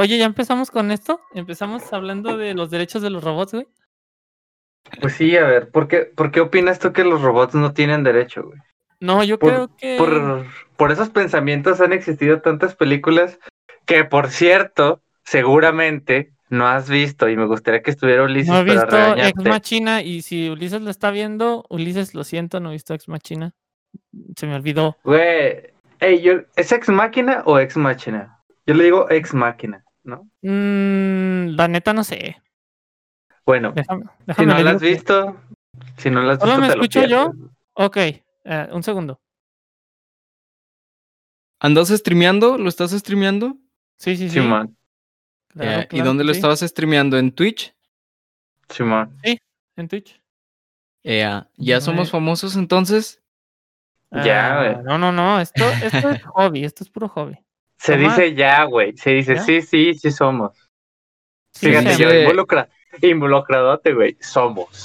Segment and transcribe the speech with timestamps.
[0.00, 1.20] oye, ¿ya empezamos con esto?
[1.34, 3.68] ¿Empezamos hablando de los derechos de los robots, güey?
[5.00, 8.02] Pues sí, a ver, ¿por qué, ¿por qué opinas tú que los robots no tienen
[8.02, 8.58] derecho, güey?
[8.98, 9.96] No, yo Por, creo que...
[9.98, 10.44] por,
[10.76, 13.38] por esos pensamientos han existido tantas películas
[13.86, 18.64] que, por cierto, seguramente no has visto y me gustaría que estuviera Ulises No he
[18.66, 19.48] para visto Ex regañarte.
[19.48, 23.52] Machina y si Ulises lo está viendo, Ulises, lo siento, no he visto Ex Machina.
[24.36, 24.96] Se me olvidó.
[25.04, 28.38] Güey, ey, yo, ¿es ex máquina o ex máquina?
[28.66, 30.28] Yo le digo ex máquina, ¿no?
[30.42, 32.36] Mm, la neta no sé.
[33.46, 34.04] Bueno, Déjame,
[34.36, 35.40] si no la lo has que- visto,
[35.96, 37.30] si no la has ¿Solo visto, me te lo escucho yo?
[37.32, 37.50] pierdes.
[37.74, 39.20] Ok, eh, un segundo.
[41.60, 42.56] ¿Andas streameando?
[42.58, 43.56] ¿Lo estás streameando?
[43.98, 44.40] Sí, sí, sí.
[44.40, 44.76] Simón,
[45.48, 46.38] claro, Eh, ¿Y dónde lo sí.
[46.38, 47.18] estabas streameando?
[47.18, 47.74] ¿En Twitch?
[48.68, 49.18] Simón.
[49.76, 50.20] En Twitch.
[51.02, 52.10] Ea, ¿Ya No, somos eh.
[52.12, 53.22] famosos entonces?
[54.10, 54.82] Ya, Ah.
[54.82, 55.40] No, no, no.
[55.40, 56.64] Esto, esto es hobby.
[56.64, 57.38] Esto es puro hobby.
[57.80, 58.16] Se Tomás.
[58.16, 58.94] dice ya, güey.
[58.96, 59.42] Se dice ¿Ya?
[59.42, 60.68] sí, sí, sí somos.
[61.54, 62.68] Sí, Fíjate, yo involucra,
[63.00, 64.16] involucradote, güey.
[64.20, 64.84] Somos.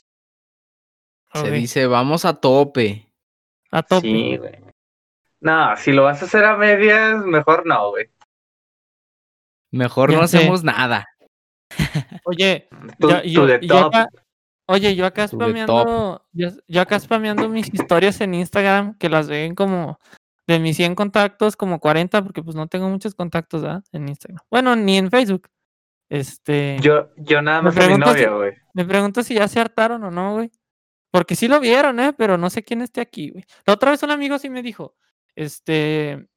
[1.34, 3.12] Se dice, vamos a tope.
[3.70, 4.08] A tope.
[4.08, 4.64] Sí, güey.
[5.42, 8.10] No, si lo vas a hacer a medias, mejor no, güey.
[9.72, 10.38] Mejor Ya no sé.
[10.38, 11.06] hacemos nada.
[12.24, 13.96] Oye, Tú, yo, tú yo- de yo top.
[13.96, 14.08] acá,
[14.68, 19.10] oye, yo acá Tú de spameando, yo, yo acá spameando mis historias en Instagram, que
[19.10, 20.00] las ven como
[20.48, 23.84] de mis 100 contactos, como 40, porque pues no tengo muchos contactos ¿verdad?
[23.92, 24.40] en Instagram.
[24.52, 25.50] Bueno, ni en Facebook.
[26.10, 28.54] Este, Yo, yo nada Me más a mi novia, güey.
[28.74, 30.52] me pregunto si ya se hartaron o no, güey.
[31.12, 32.14] Porque sí lo vieron, ¿eh?
[32.14, 33.44] Pero no sé quién esté aquí, güey.
[33.66, 34.96] La otra vez un amigo sí me dijo,
[35.36, 36.28] este,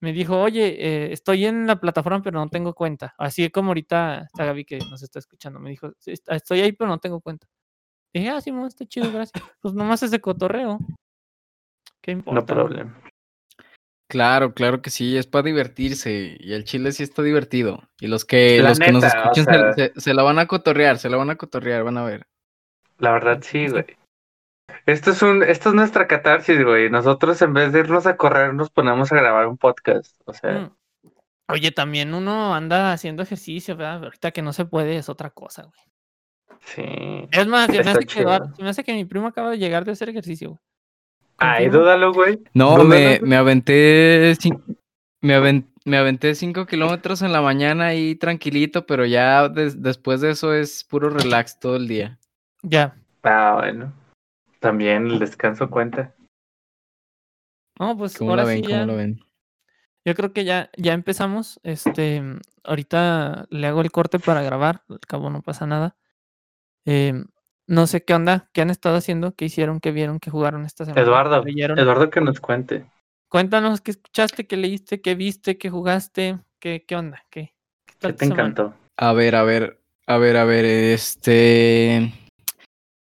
[0.00, 3.14] me dijo, oye, eh, estoy en la plataforma, pero no tengo cuenta.
[3.18, 5.58] Así como ahorita está Gaby que nos está escuchando.
[5.60, 7.46] Me dijo, "Sí, est- estoy ahí, pero no tengo cuenta.
[8.12, 9.42] dije, ah, sí, mo, está chido, gracias.
[9.60, 10.78] Pues nomás ese cotorreo.
[12.04, 12.40] ¿Qué importa?
[12.40, 12.94] No problem.
[14.10, 16.36] Claro, claro que sí, es para divertirse.
[16.38, 17.88] Y el chile sí está divertido.
[17.98, 20.38] Y los que, La los que nos o escuchan se- sea- se, se la van
[20.38, 22.26] a cotorrear, se la van a cotorrear, van a ver.
[22.98, 23.86] La verdad, sí, güey.
[24.84, 26.90] Esto es un, esto es nuestra catarsis, güey.
[26.90, 30.20] Nosotros en vez de irnos a correr, nos ponemos a grabar un podcast.
[30.26, 30.70] O sea, Mm.
[31.48, 34.04] Oye, también uno anda haciendo ejercicio, ¿verdad?
[34.04, 36.58] Ahorita que no se puede es otra cosa, güey.
[36.60, 37.28] sí.
[37.32, 38.24] Es más, se me, hace que,
[38.56, 40.60] se me hace que mi primo acaba de llegar de hacer ejercicio, güey.
[41.38, 42.38] Ay, dúdalo, güey.
[42.54, 43.28] No, Dúdalo, me, güey.
[43.30, 44.34] me aventé
[45.20, 50.20] me, aven- me aventé cinco kilómetros en la mañana ahí tranquilito, pero ya des- después
[50.20, 52.18] de eso es puro relax todo el día.
[52.62, 52.96] Ya.
[53.22, 53.92] Ah, bueno.
[54.60, 56.14] También el descanso cuenta.
[57.78, 58.56] No, pues ¿Cómo ahora la ven?
[58.58, 58.86] sí ¿Cómo ya.
[58.86, 59.20] la ven?
[60.06, 61.58] Yo creo que ya, ya empezamos.
[61.64, 62.22] Este,
[62.62, 64.82] ahorita le hago el corte para grabar.
[64.88, 65.96] Al cabo no pasa nada.
[66.84, 67.26] Em,
[67.66, 70.84] no sé qué onda, qué han estado haciendo, qué hicieron, qué vieron, qué jugaron esta
[70.84, 71.02] semana.
[71.02, 71.78] Eduardo, leyeron.
[71.78, 72.86] Eduardo que nos cuente.
[73.28, 77.54] Cuéntanos qué escuchaste, qué leíste, qué viste, qué jugaste, qué, qué onda, qué,
[77.86, 78.42] qué ¿Qué tal te semana?
[78.42, 78.74] encantó?
[78.96, 82.12] A ver, a ver, a ver, a ver, este...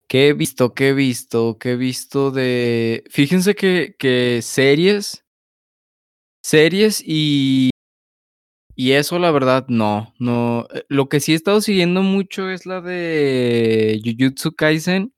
[0.08, 0.72] ¿Qué he visto?
[0.72, 1.58] ¿Qué he visto?
[1.58, 3.04] ¿Qué he visto de...
[3.10, 5.24] Fíjense que, que series,
[6.42, 7.70] series y...
[8.78, 10.68] Y eso, la verdad, no, no.
[10.72, 15.12] eh, Lo que sí he estado siguiendo mucho es la de Jujutsu Kaisen.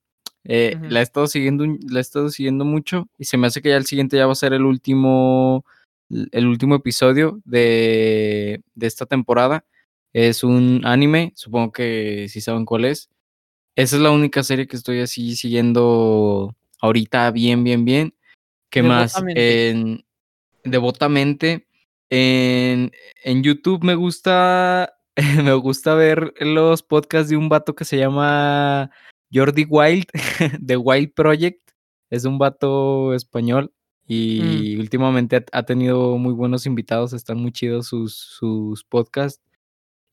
[0.45, 0.79] eh.
[0.89, 3.77] La he estado siguiendo, la he estado siguiendo mucho y se me hace que ya
[3.77, 5.65] el siguiente ya va a ser el último,
[6.09, 9.65] el último episodio de, de esta temporada.
[10.15, 13.11] Es un anime, supongo que sí saben cuál es.
[13.77, 18.15] Esa es la única serie que estoy así siguiendo ahorita bien, bien, bien.
[18.71, 19.15] ¿Qué más?
[19.15, 19.71] Devotamente.
[19.71, 20.05] En,
[20.65, 21.68] devotamente.
[22.11, 22.91] En,
[23.25, 24.95] en YouTube me gusta,
[25.45, 28.91] me gusta ver los podcasts de un vato que se llama
[29.33, 30.07] Jordi Wild,
[30.61, 31.71] de Wild Project.
[32.11, 33.73] Es un vato español
[34.07, 39.43] y últimamente ha, ha tenido muy buenos invitados, están muy chidos sus, sus podcasts.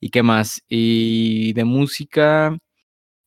[0.01, 0.61] ¿Y qué más?
[0.67, 2.57] Y de música,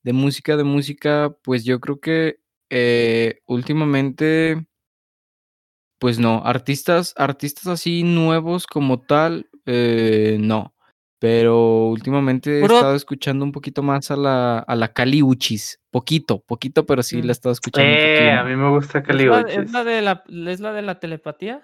[0.05, 2.41] de música, de música, pues yo creo que
[2.71, 4.68] eh, últimamente,
[5.99, 10.75] pues no, artistas, artistas así nuevos como tal, eh, no.
[11.21, 15.81] Pero últimamente he estado escuchando un poquito más a la, a la Cali Uchis.
[15.91, 17.25] Poquito, poquito, pero sí Mm.
[17.25, 19.57] la he estado escuchando Eh, a mí me gusta ¿Es la, Caliuchis.
[19.59, 21.63] es la de la, es la de la telepatía?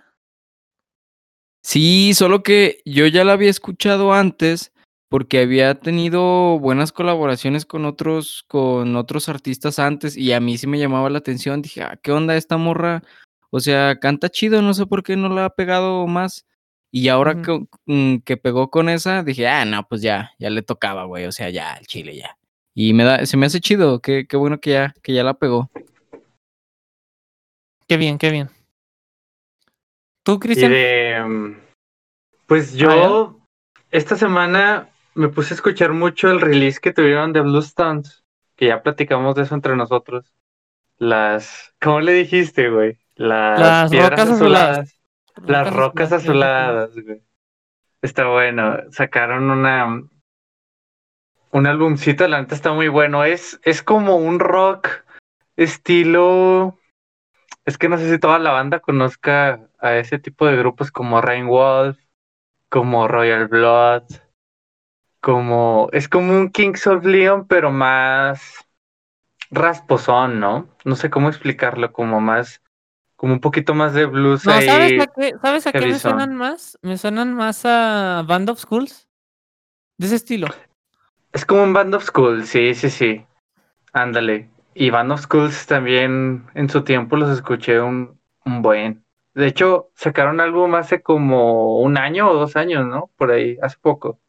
[1.62, 4.72] Sí, solo que yo ya la había escuchado antes
[5.08, 10.66] porque había tenido buenas colaboraciones con otros, con otros artistas antes y a mí sí
[10.66, 11.62] me llamaba la atención.
[11.62, 13.02] Dije, ah, ¿qué onda esta morra?
[13.56, 16.44] O sea, canta chido, no sé por qué no la ha pegado más.
[16.90, 20.62] Y ahora que, mm, que pegó con esa, dije, ah, no, pues ya, ya le
[20.62, 21.26] tocaba, güey.
[21.26, 22.36] O sea, ya, el chile ya.
[22.74, 25.34] Y me da, se me hace chido, qué, qué bueno que ya, que ya la
[25.34, 25.70] pegó.
[27.86, 28.50] Qué bien, qué bien.
[30.24, 30.72] ¿Tú, Cristian?
[30.72, 31.22] de.
[31.24, 31.56] mm,
[32.46, 33.38] Pues Ah, yo
[33.92, 38.24] esta semana me puse a escuchar mucho el release que tuvieron de Blue Stones,
[38.56, 40.34] que ya platicamos de eso entre nosotros.
[40.98, 42.98] Las, ¿cómo le dijiste, güey?
[43.16, 44.78] Las, Las piedras rocas azuladas.
[44.78, 45.00] azuladas.
[45.46, 47.22] Las rocas azuladas, güey.
[48.02, 48.78] Está bueno.
[48.90, 50.02] Sacaron una
[51.55, 53.22] un álbumcito, la neta está muy bueno.
[53.25, 54.88] Es, es como un rock
[55.56, 56.76] estilo.
[57.64, 61.20] Es que no sé si toda la banda conozca a ese tipo de grupos como
[61.20, 61.96] Rain Wolf,
[62.69, 64.02] como Royal Blood,
[65.20, 65.88] como.
[65.93, 68.67] Es como un Kings of Leon, pero más
[69.52, 70.69] rasposón, ¿no?
[70.84, 72.60] No sé cómo explicarlo, como más.
[73.24, 74.66] Como un poquito más de blues No, ahí.
[74.66, 76.78] ¿sabes a qué, ¿sabes a qué me suenan más?
[76.82, 79.08] Me suenan más a Band of Schools.
[79.96, 80.48] De ese estilo.
[81.32, 83.24] Es como un Band of Schools, sí, sí, sí.
[83.94, 84.50] Ándale.
[84.74, 89.06] Y Band of Schools también en su tiempo los escuché un, un buen.
[89.32, 93.10] De hecho, sacaron álbum hace como un año o dos años, ¿no?
[93.16, 94.20] Por ahí, hace poco.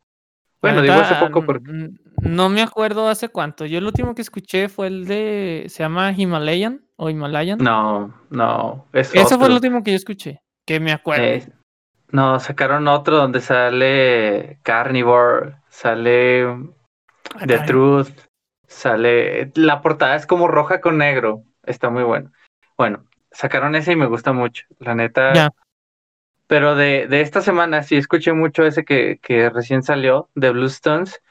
[0.62, 1.90] Bueno, digo hace poco porque
[2.22, 3.66] No me acuerdo hace cuánto.
[3.66, 5.66] Yo el último que escuché fue el de.
[5.68, 7.60] Se llama Himalayan o Himalayan.
[7.60, 10.42] no, no, es Ese fue el último que yo escuché.
[10.66, 11.24] Que me acuerdo.
[11.24, 11.48] Eh,
[12.12, 16.48] no, sacaron otro donde sale Carnivore, sale
[17.34, 17.60] Ah, The.
[17.60, 18.10] Truth,
[18.68, 19.52] sale.
[19.56, 21.44] La portada es como roja con negro.
[21.63, 22.31] Está muy bueno.
[22.78, 24.66] Bueno, sacaron ese y me gusta mucho.
[24.80, 25.34] La neta.
[25.34, 25.50] Ya.
[26.47, 30.65] Pero de, de esta semana sí escuché mucho ese que, que recién salió, de Blue
[30.65, 31.21] Stones.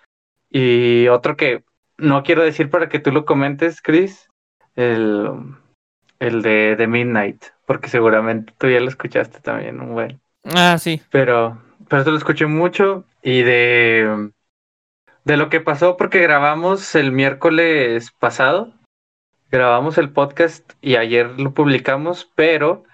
[0.50, 1.64] Y otro que
[1.96, 4.28] no quiero decir para que tú lo comentes, Chris.
[4.76, 5.31] El,
[6.19, 7.44] el de, de Midnight.
[7.66, 10.20] Porque seguramente tú ya lo escuchaste también, un buen.
[10.55, 11.00] Ah, sí.
[11.11, 14.31] Pero, pero esto lo escuché mucho y de,
[15.25, 18.72] de lo que pasó porque grabamos el miércoles pasado,
[19.50, 22.84] grabamos el podcast y ayer lo publicamos, pero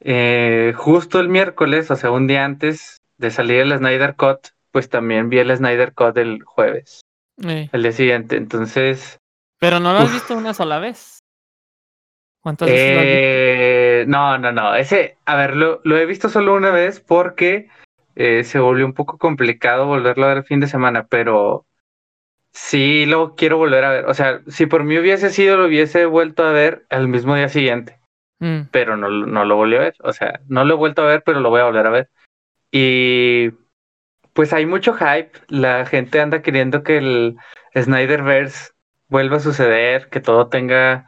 [0.00, 4.88] eh, justo el miércoles, o sea, un día antes de salir el Snyder Cut, pues
[4.88, 7.00] también vi el Snyder Cut el jueves,
[7.44, 8.36] Eh, el día siguiente.
[8.36, 9.18] Entonces,
[9.58, 10.12] Pero no lo has Uf.
[10.14, 11.18] visto una sola vez.
[12.40, 13.18] ¿Cuántas veces lo has visto?
[13.20, 14.74] Eh, no, no, no.
[14.74, 17.68] Ese, a ver, lo, lo he visto solo una vez porque
[18.14, 21.66] eh, se volvió un poco complicado volverlo a ver el fin de semana, pero
[22.52, 24.06] sí lo quiero volver a ver.
[24.06, 27.48] O sea, si por mí hubiese sido, lo hubiese vuelto a ver el mismo día
[27.48, 27.98] siguiente,
[28.40, 29.96] Mm, pero no, no lo volví a ver.
[30.00, 32.10] O sea, no lo he vuelto a ver, pero lo voy a volver a ver.
[32.70, 33.50] Y
[34.32, 35.32] pues hay mucho hype.
[35.48, 37.36] La gente anda queriendo que el
[37.76, 38.72] Snyderverse
[39.08, 41.06] vuelva a suceder, que todo tenga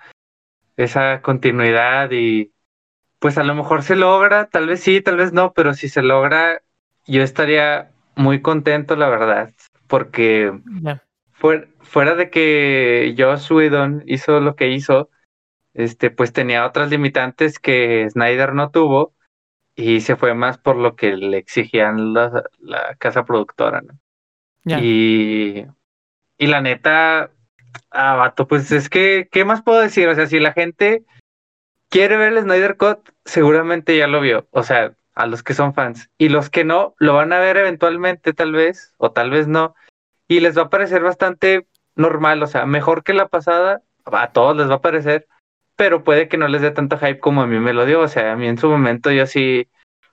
[0.76, 2.52] esa continuidad y
[3.18, 6.02] pues a lo mejor se logra, tal vez sí, tal vez no, pero si se
[6.02, 6.62] logra,
[7.06, 9.52] yo estaría muy contento, la verdad,
[9.86, 10.52] porque
[11.32, 15.10] fuera, fuera de que Joss Whedon hizo lo que hizo,
[15.80, 19.14] este, pues tenía otras limitantes que Snyder no tuvo
[19.74, 23.98] y se fue más por lo que le exigían la, la casa productora, ¿no?
[24.64, 25.66] Y,
[26.36, 27.30] y la neta,
[27.90, 30.08] ah, vato, pues es que, ¿qué más puedo decir?
[30.08, 31.04] O sea, si la gente
[31.88, 34.48] quiere ver el Snyder Cut, seguramente ya lo vio.
[34.50, 36.10] O sea, a los que son fans.
[36.18, 39.74] Y los que no, lo van a ver eventualmente, tal vez, o tal vez no.
[40.28, 41.66] Y les va a parecer bastante
[41.96, 45.26] normal, o sea, mejor que la pasada, a todos les va a parecer,
[45.80, 48.02] pero puede que no les dé tanto hype como a mí me lo dio.
[48.02, 49.66] O sea, a mí en su momento yo sí,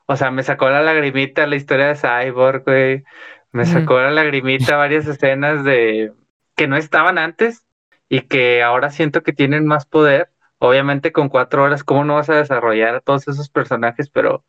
[0.05, 3.03] o sea, me sacó la lagrimita la historia de Cyborg, güey.
[3.51, 6.13] Me sacó la lagrimita varias escenas de
[6.55, 7.67] que no estaban antes
[8.07, 10.31] y que ahora siento que tienen más poder.
[10.59, 14.09] Obviamente con cuatro horas, ¿cómo no vas a desarrollar a todos esos personajes?
[14.09, 14.45] Pero,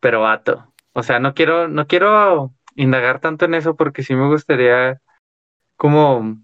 [0.00, 0.72] pero vato.
[0.94, 5.02] O sea, no quiero, no quiero indagar tanto en eso porque sí me gustaría
[5.76, 6.38] como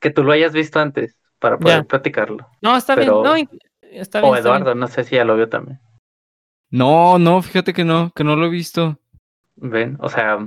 [0.00, 1.84] que tú lo hayas visto antes para poder Ya.
[1.84, 2.48] platicarlo.
[2.62, 3.24] No, está pero- bien.
[3.24, 3.48] No, in-
[3.92, 4.32] está bien.
[4.32, 4.56] O está bien.
[4.62, 5.80] Eduardo, no sé si ya lo vio también.
[6.70, 8.98] No, no, fíjate que no, que no lo he visto.
[9.56, 10.38] Ven, o sea,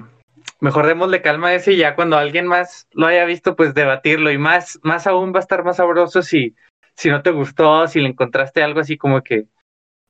[0.60, 4.32] mejor démosle calma a ese y ya cuando alguien más lo haya visto, pues debatirlo.
[4.32, 6.56] Y más, más aún va a estar más sabroso si,
[6.96, 9.46] si no te gustó, si le encontraste algo así como que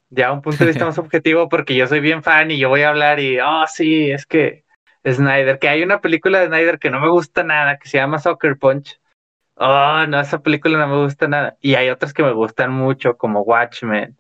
[0.09, 2.81] ya un punto de vista más objetivo, porque yo soy bien fan y yo voy
[2.81, 4.63] a hablar y, oh, sí, es que
[5.07, 8.17] Snyder, que hay una película de Snyder que no me gusta nada, que se llama
[8.19, 8.99] Soccer Punch.
[9.59, 11.57] Oh, no, esa película no me gusta nada.
[11.59, 14.17] Y hay otras que me gustan mucho, como Watchmen,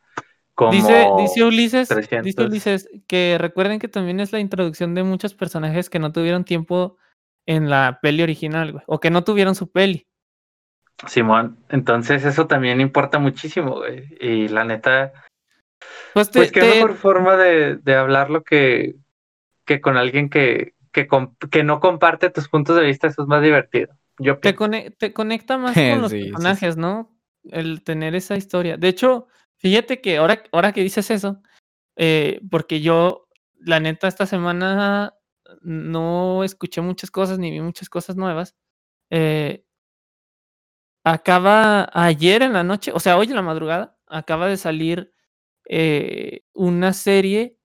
[0.53, 0.71] como...
[0.71, 2.25] Dice, dice Ulises, 300.
[2.25, 6.43] dice Ulises que recuerden que también es la introducción de muchos personajes que no tuvieron
[6.43, 6.97] tiempo
[7.45, 10.05] en la peli original, güey, o que no tuvieron su peli.
[11.07, 14.03] Simón, entonces eso también importa muchísimo, güey.
[14.19, 15.13] Y la neta,
[16.13, 18.95] Pues, te, pues qué te- mejor forma de, de hablarlo que,
[19.65, 23.95] que con alguien que, que no comparte tus puntos de vista, eso es más divertido.
[24.19, 26.31] Yo te, conecta más con los Sí, sí, sí.
[26.31, 27.17] personajes, ¿no?
[27.43, 28.77] El tener esa historia.
[28.77, 31.41] De hecho, fíjate que ahora, ahora que dices eso,
[31.95, 33.27] eh, porque yo,
[33.59, 35.13] la neta, esta semana
[35.61, 38.55] no escuché muchas cosas ni vi muchas cosas nuevas.
[39.09, 39.65] Eh,
[41.03, 45.13] acaba ayer en la noche, o sea, hoy en la madrugada, acaba de salir
[45.65, 47.57] eh, una serie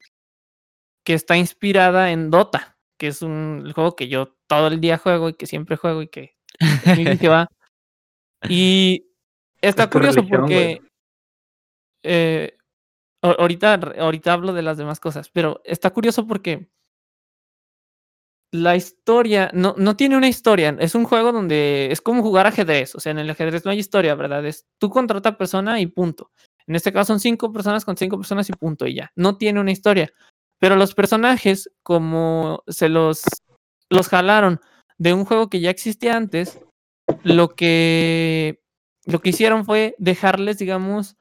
[1.05, 5.29] que está inspirada en Dota, que es un juego que yo todo el día juego
[5.29, 6.37] y que siempre juego y que,
[7.21, 7.49] que va.
[8.49, 9.07] Y
[9.61, 10.81] está curioso porque
[12.03, 12.57] eh,
[13.23, 16.69] ahorita, ahorita hablo de las demás cosas, pero está curioso porque
[18.53, 20.77] la historia no, no tiene una historia.
[20.79, 22.95] Es un juego donde es como jugar ajedrez.
[22.95, 24.47] O sea, en el ajedrez no hay historia, ¿verdad?
[24.47, 26.31] Es tú contra otra persona y punto.
[26.69, 29.11] En este caso son cinco personas con cinco personas y punto y ya.
[29.17, 30.13] No tiene una historia.
[30.61, 33.25] Pero los personajes, como se los,
[33.91, 34.61] los jalaron
[34.99, 36.61] de un juego que ya existía antes,
[37.23, 38.63] lo que,
[39.05, 41.17] lo que hicieron fue dejarles, digamos,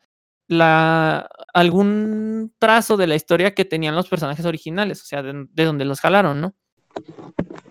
[0.48, 5.86] la, algún trazo de la historia que tenían los personajes originales, o sea, de, donde
[5.86, 6.56] los jalaron, ¿no?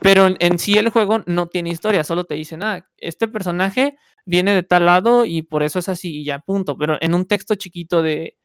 [0.01, 4.55] Pero en, sí el juego no tiene historia, solo te dicen, ah, este personaje viene
[4.55, 6.77] de tal lado y por eso es así y ya, punto.
[6.77, 8.37] Pero en un texto chiquito de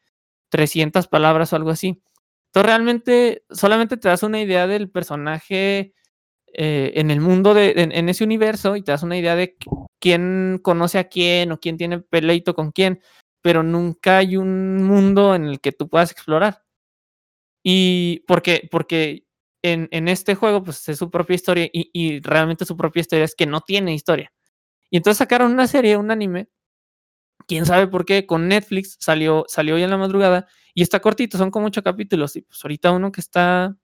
[0.49, 2.01] 300 palabras o algo así.
[2.47, 5.93] Entonces realmente solamente te das una idea del personaje
[6.54, 9.58] eh, en el mundo, de, en, ese universo y te das una idea de
[10.00, 13.01] quién conoce a quién o quién tiene peleito con quién,
[13.42, 16.63] pero nunca hay un mundo en el que tú puedas explorar.
[17.63, 19.25] Y porque, porque
[19.62, 23.25] en, en este juego pues es su propia historia y, y realmente su propia historia
[23.25, 24.32] es que no tiene historia.
[24.89, 26.50] Y entonces sacaron una serie, un anime,
[27.48, 31.38] quién sabe por qué, con Netflix, salió, salió hoy en la madrugada y está cortito,
[31.38, 32.36] son como ocho capítulos.
[32.36, 33.75] Y pues ahorita uno que está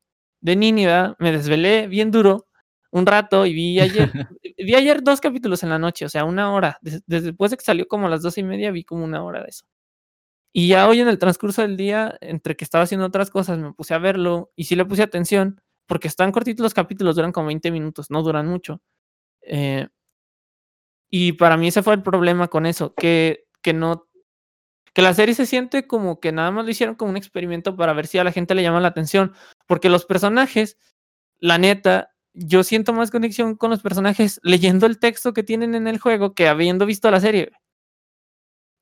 [0.41, 2.47] de Nínive, me desvelé bien duro
[2.93, 4.11] un rato y vi ayer,
[4.57, 6.77] vi ayer dos capítulos en la noche, o sea, una hora.
[6.81, 9.41] Desde, después de que salió como a las doce y media, vi como una hora
[9.41, 9.65] de eso.
[10.53, 13.73] Y ya hoy en el transcurso del día, entre que estaba haciendo otras cosas, me
[13.73, 17.47] puse a verlo y sí le puse atención, porque están cortitos los capítulos, duran como
[17.47, 18.79] 20 minutos, no duran mucho.
[19.41, 19.87] Eh,
[21.09, 24.07] y para mí ese fue el problema con eso, que, que no
[24.93, 27.93] que la serie se siente como que nada más lo hicieron como un experimento para
[27.93, 29.33] ver si a la gente le llama la atención,
[29.65, 30.77] porque los personajes,
[31.39, 35.87] la neta, yo siento más conexión con los personajes leyendo el texto que tienen en
[35.87, 37.51] el juego que habiendo visto la serie.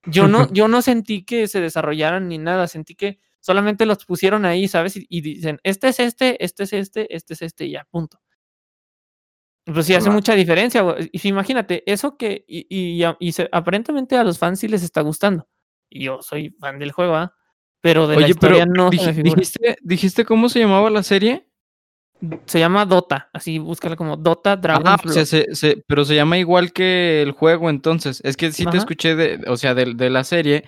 [0.05, 4.45] Yo no, yo no sentí que se desarrollaran ni nada, sentí que solamente los pusieron
[4.45, 4.93] ahí, ¿sabes?
[4.95, 8.19] Y, dicen, este es este, este es este, este es este, y ya, punto.
[9.65, 10.83] Pues sí, hace mucha diferencia.
[11.11, 15.47] Y imagínate, eso que, y, y, y aparentemente a los fans sí les está gustando
[15.91, 17.35] yo soy fan del juego, ¿ah?
[17.81, 21.47] Pero de la historia no dijiste, ¿Dijiste cómo se llamaba la serie?
[22.45, 24.83] Se llama Dota, así búscala como Dota Dragon.
[24.85, 24.97] Ah,
[25.87, 28.21] pero se llama igual que el juego entonces.
[28.23, 30.63] Es que sí te escuché de, o sea, de, de, la serie,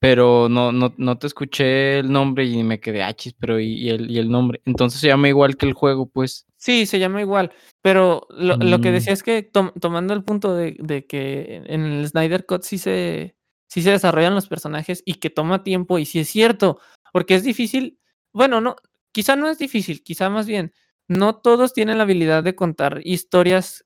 [0.00, 3.88] pero no, no, no te escuché el nombre y me quedé achis, ah, pero y,
[3.88, 4.60] el, y el nombre.
[4.66, 6.46] Entonces se llama igual que el juego, pues.
[6.56, 7.52] Sí, se llama igual.
[7.80, 8.92] Pero lo, lo que mm.
[8.92, 13.38] decía es que tomando el punto de, de, que en el Snyder Cut sí se
[13.68, 16.80] si se desarrollan los personajes y que toma tiempo y si es cierto,
[17.12, 17.98] porque es difícil,
[18.32, 18.76] bueno, no,
[19.12, 20.72] quizá no es difícil, quizá más bien,
[21.08, 23.84] no todos tienen la habilidad de contar historias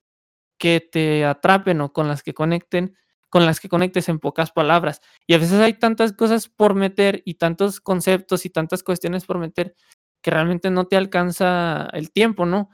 [0.58, 2.96] que te atrapen o con las que conecten,
[3.30, 5.00] con las que conectes en pocas palabras.
[5.26, 9.38] Y a veces hay tantas cosas por meter y tantos conceptos y tantas cuestiones por
[9.38, 9.74] meter
[10.22, 12.70] que realmente no te alcanza el tiempo, ¿no?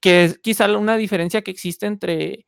[0.00, 2.46] Que es quizá una diferencia que existe entre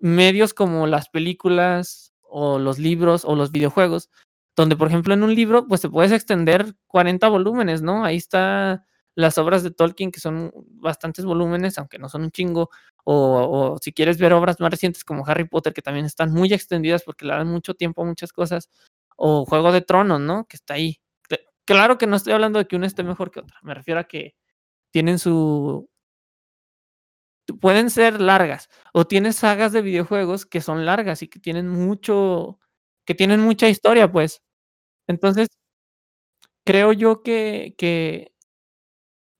[0.00, 4.10] medios como las películas, o los libros o los videojuegos,
[4.56, 8.04] donde por ejemplo en un libro pues te puedes extender 40 volúmenes, ¿no?
[8.04, 12.70] Ahí está las obras de Tolkien que son bastantes volúmenes, aunque no son un chingo,
[13.04, 17.02] o, si quieres ver obras más recientes como Harry Potter que también están muy extendidas
[17.04, 18.70] porque le dan mucho tiempo a muchas cosas,
[19.16, 20.46] o Juego de Tronos, ¿no?
[20.46, 21.00] Que está ahí.
[21.66, 24.04] Claro que no estoy hablando de que una esté mejor que otra, me refiero a
[24.04, 24.34] que
[24.92, 25.88] tienen su,
[27.60, 28.68] pueden ser largas.
[28.92, 32.58] O tienes sagas de videojuegos que son largas y que tienen mucho,
[33.04, 34.42] que tienen mucha historia, pues.
[35.08, 35.48] Entonces,
[36.64, 38.32] creo yo que, que,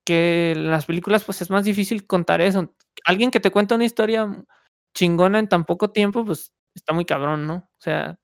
[0.05, 2.75] que las películas, pues es más difícil contar eso.
[3.07, 4.45] Alguien que te cuenta una historia
[4.95, 7.55] chingona en tan poco tiempo, pues está muy cabrón, ¿no?
[7.57, 8.19] O sea,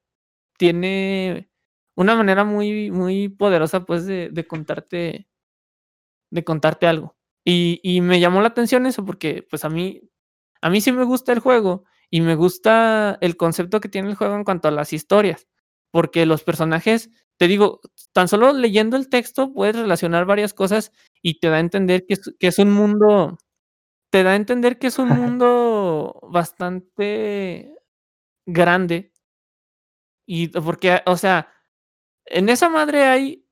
[0.59, 1.51] tiene
[1.97, 5.29] una manera muy, muy poderosa, pues, de, de contarte,
[6.31, 7.17] de contarte algo.
[7.45, 10.03] Y, me llamó la atención eso porque pues a mí,
[10.61, 14.15] a mí sí me gusta el juego y me gusta el concepto que tiene el
[14.17, 15.49] juego en cuanto a las historias,
[15.91, 17.81] porque los personajes, te digo,
[18.13, 20.93] tan solo leyendo el texto puedes relacionar varias cosas
[21.23, 23.39] y te da a entender que es, que es un mundo,
[24.11, 27.75] te da a entender que es un mundo bastante
[28.47, 29.13] grande.
[30.27, 31.49] Y porque, o sea,
[32.27, 33.47] en esa madre hay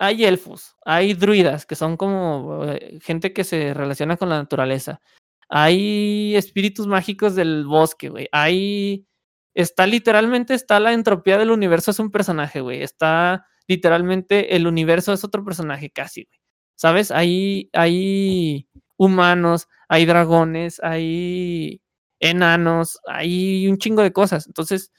[0.00, 5.00] hay elfos, hay druidas, que son como eh, gente que se relaciona con la naturaleza.
[5.48, 8.28] Hay espíritus mágicos del bosque, güey.
[8.32, 9.06] Hay.
[9.54, 12.82] Está literalmente, está la entropía del universo, es un personaje, güey.
[12.82, 16.38] Está literalmente, el universo es otro personaje casi, güey.
[16.76, 17.10] ¿Sabes?
[17.10, 21.82] Hay, hay humanos, hay dragones, hay
[22.20, 24.46] enanos, hay un chingo de cosas.
[24.46, 24.92] Entonces,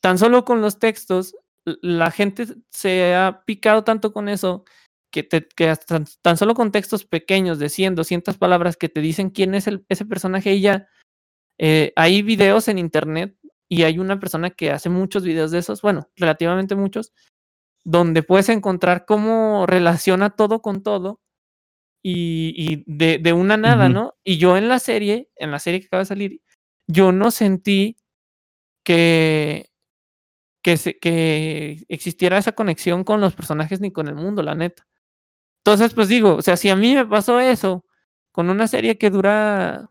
[0.00, 4.64] tan solo con los textos, la gente se ha picado tanto con eso
[5.12, 5.74] que, te, que
[6.22, 10.04] tan solo con textos pequeños de 100, 200 palabras que te dicen quién es ese
[10.06, 10.88] personaje y ya,
[11.62, 13.36] eh, hay videos en internet
[13.68, 17.12] y hay una persona que hace muchos videos de esos, bueno, relativamente muchos,
[17.84, 21.20] donde puedes encontrar cómo relaciona todo con todo
[22.02, 24.14] y, y de, de, una nada, ¿no?
[24.24, 26.40] Y yo en la serie, en la serie que acaba de salir,
[26.86, 27.98] yo no sentí
[28.82, 29.70] que,
[30.62, 34.86] que, se, que existiera esa conexión con los personajes ni con el mundo, la neta.
[35.58, 37.84] Entonces, pues digo, o sea, si a mí me pasó eso
[38.32, 39.90] con una serie que dura...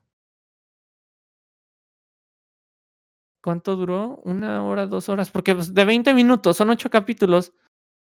[3.50, 4.22] ¿Cuánto duró?
[4.26, 7.52] Una hora, dos horas, porque pues, de 20 minutos, son ocho capítulos.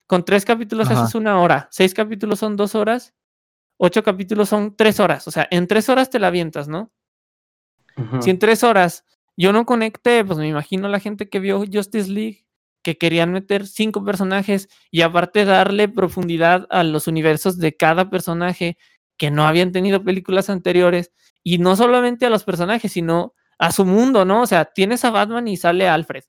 [0.06, 1.02] Con tres capítulos Ajá.
[1.02, 3.14] haces una hora, seis capítulos son dos horas,
[3.76, 5.26] ocho capítulos son tres horas.
[5.26, 6.92] O sea, en tres horas te la avientas, ¿no?
[8.20, 9.04] Si en tres horas
[9.36, 12.46] yo no conecté, pues me imagino la gente que vio Justice League
[12.84, 18.78] que querían meter cinco personajes y aparte darle profundidad a los universos de cada personaje
[19.16, 21.10] que no habían tenido películas anteriores
[21.42, 24.42] y no solamente a los personajes, sino a su mundo, ¿no?
[24.42, 26.24] O sea, tienes a Batman y sale Alfred,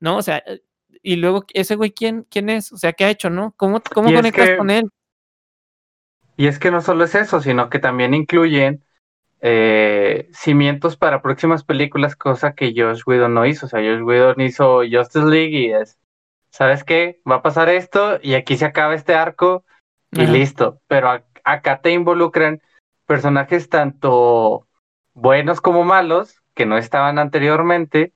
[0.00, 0.16] ¿no?
[0.16, 0.42] O sea,
[1.02, 2.72] y luego ese güey, ¿quién, quién es?
[2.72, 3.54] O sea, ¿qué ha hecho, no?
[3.56, 4.88] ¿Cómo, cómo conectas que, con él?
[6.36, 8.84] Y es que no solo es eso, sino que también incluyen
[9.42, 13.66] eh, cimientos para próximas películas, cosa que Josh Whedon no hizo.
[13.66, 15.98] O sea, Josh Whedon hizo Justice League y es,
[16.50, 17.20] ¿sabes qué?
[17.30, 19.64] Va a pasar esto y aquí se acaba este arco
[20.12, 20.32] y Ajá.
[20.32, 20.80] listo.
[20.86, 22.62] Pero a, acá te involucran
[23.06, 24.66] personajes tanto
[25.14, 28.12] buenos como malos, que no estaban anteriormente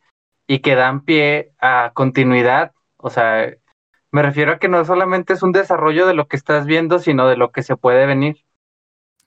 [0.47, 2.73] y que dan pie a continuidad.
[2.99, 3.55] O sea,
[4.11, 7.27] me refiero a que no solamente es un desarrollo de lo que estás viendo, sino
[7.27, 8.45] de lo que se puede venir.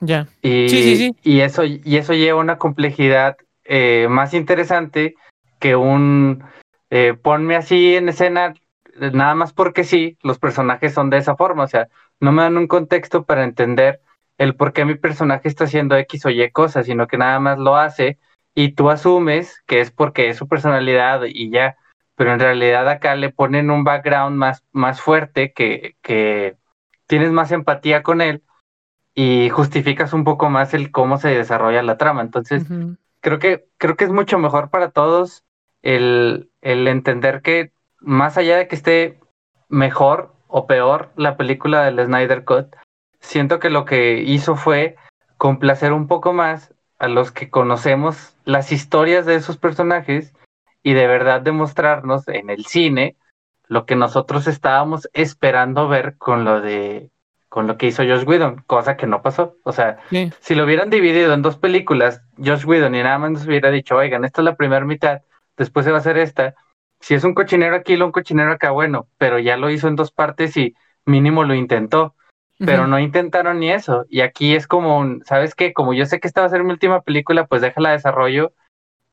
[0.01, 0.27] Ya.
[0.43, 1.15] Y, sí, sí, sí.
[1.23, 5.15] Y eso, y eso lleva una complejidad eh, más interesante
[5.57, 6.43] que un
[6.91, 8.53] eh, ponme así en escena
[8.99, 11.87] nada más porque sí, los personajes son de esa forma, o sea,
[12.19, 13.99] no me dan un contexto para entender
[14.37, 17.57] el por qué mi personaje está haciendo X o Y cosas, sino que nada más
[17.57, 18.19] lo hace
[18.57, 21.77] y tú asumes que es porque es su personalidad y ya,
[22.15, 26.57] pero en realidad acá le ponen un background más, más fuerte que, que
[27.05, 28.41] tienes más empatía con él
[29.13, 32.23] y justificas un poco más el cómo se desarrolla la trama.
[32.23, 32.97] Entonces, uh -huh.
[33.21, 35.43] creo que creo que es mucho mejor para todos
[35.83, 39.19] el, el entender que más allá de que esté
[39.69, 42.75] mejor o peor la película del Snyder Cut,
[43.19, 44.95] siento que lo que hizo fue
[45.37, 50.33] complacer un poco más a los que conocemos las historias de esos personajes
[50.83, 53.15] y de verdad demostrarnos en el cine
[53.67, 57.11] lo que nosotros estábamos esperando ver con lo de
[57.49, 59.57] con lo que hizo Josh Whedon, cosa que no pasó.
[59.63, 60.31] O sea, sí.
[60.41, 63.95] si lo hubieran dividido en dos películas, Josh Whedon y nada más nos hubiera dicho,
[63.95, 65.21] oigan, esta es la primera mitad,
[65.55, 66.55] después se va a hacer esta.
[66.99, 69.95] Si es un cochinero aquí, lo un cochinero acá, bueno, pero ya lo hizo en
[69.95, 72.15] dos partes y mínimo lo intentó.
[72.59, 72.89] Pero uh -huh.
[72.89, 74.05] no intentaron ni eso.
[74.09, 75.73] Y aquí es como un, ¿sabes qué?
[75.73, 78.53] Como yo sé que esta va a ser mi última película, pues déjala desarrollo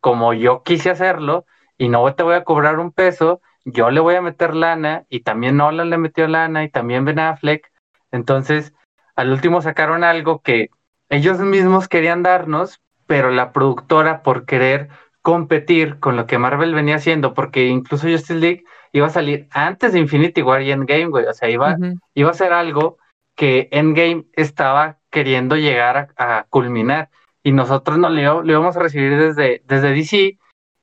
[0.01, 1.47] como yo quise hacerlo
[1.79, 5.21] y no te voy a cobrar un peso, yo le voy a meter lana y
[5.21, 7.71] también Nolan le metió lana y también Ben Affleck
[8.15, 8.73] entonces,
[9.17, 10.71] al último sacaron algo que
[11.09, 14.89] ellos mismos querían darnos, pero la productora por querer
[15.21, 19.93] competir con lo que Marvel venía haciendo, porque incluso Justice League iba a salir antes
[19.93, 21.99] de Infinity War y Endgame, güey, o sea, iba, uh -huh.
[22.15, 22.99] iba a ser algo
[23.35, 27.11] que Endgame estaba queriendo llegar a, culminar.
[27.43, 30.39] Y nosotros no lo, lo, íbamos a recibir desde, desde DC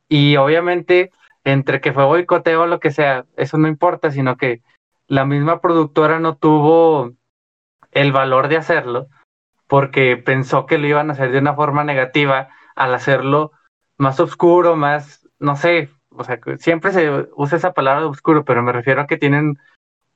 [0.10, 1.12] y obviamente
[1.44, 4.62] entre que fue boicoteo o lo que sea, eso no importa, sino que
[5.08, 7.14] la misma productora no tuvo
[7.92, 9.08] el valor de hacerlo
[9.68, 13.52] porque pensó que lo iban a hacer de una forma negativa al hacerlo
[13.98, 18.64] más oscuro, más, no sé, o sea, siempre se usa esa palabra de oscuro, pero
[18.64, 19.58] me refiero a que tienen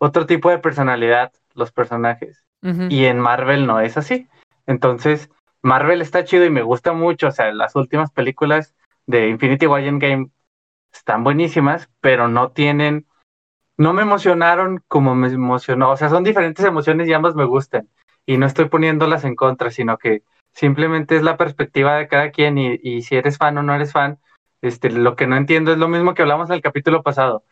[0.06, 2.44] otro tipo de personalidad los personajes.
[2.62, 2.92] Uh -huh.
[2.92, 4.28] Y en Marvel no es así.
[4.68, 5.30] Entonces,
[5.62, 8.76] Marvel está chido y me gusta mucho, o sea, las últimas películas
[9.08, 10.30] de Infinity War Game
[10.94, 13.06] están buenísimas, pero no tienen
[13.78, 15.92] no me emocionaron como me emocionó.
[15.92, 17.90] O sea, son diferentes emociones y ambas me gustan.
[18.26, 22.58] Y no estoy poniéndolas en contra, sino que simplemente es la perspectiva de cada quien
[22.58, 24.20] y, y si eres fan o no eres fan,
[24.62, 27.44] este, lo que no entiendo es lo mismo que hablamos en el capítulo pasado.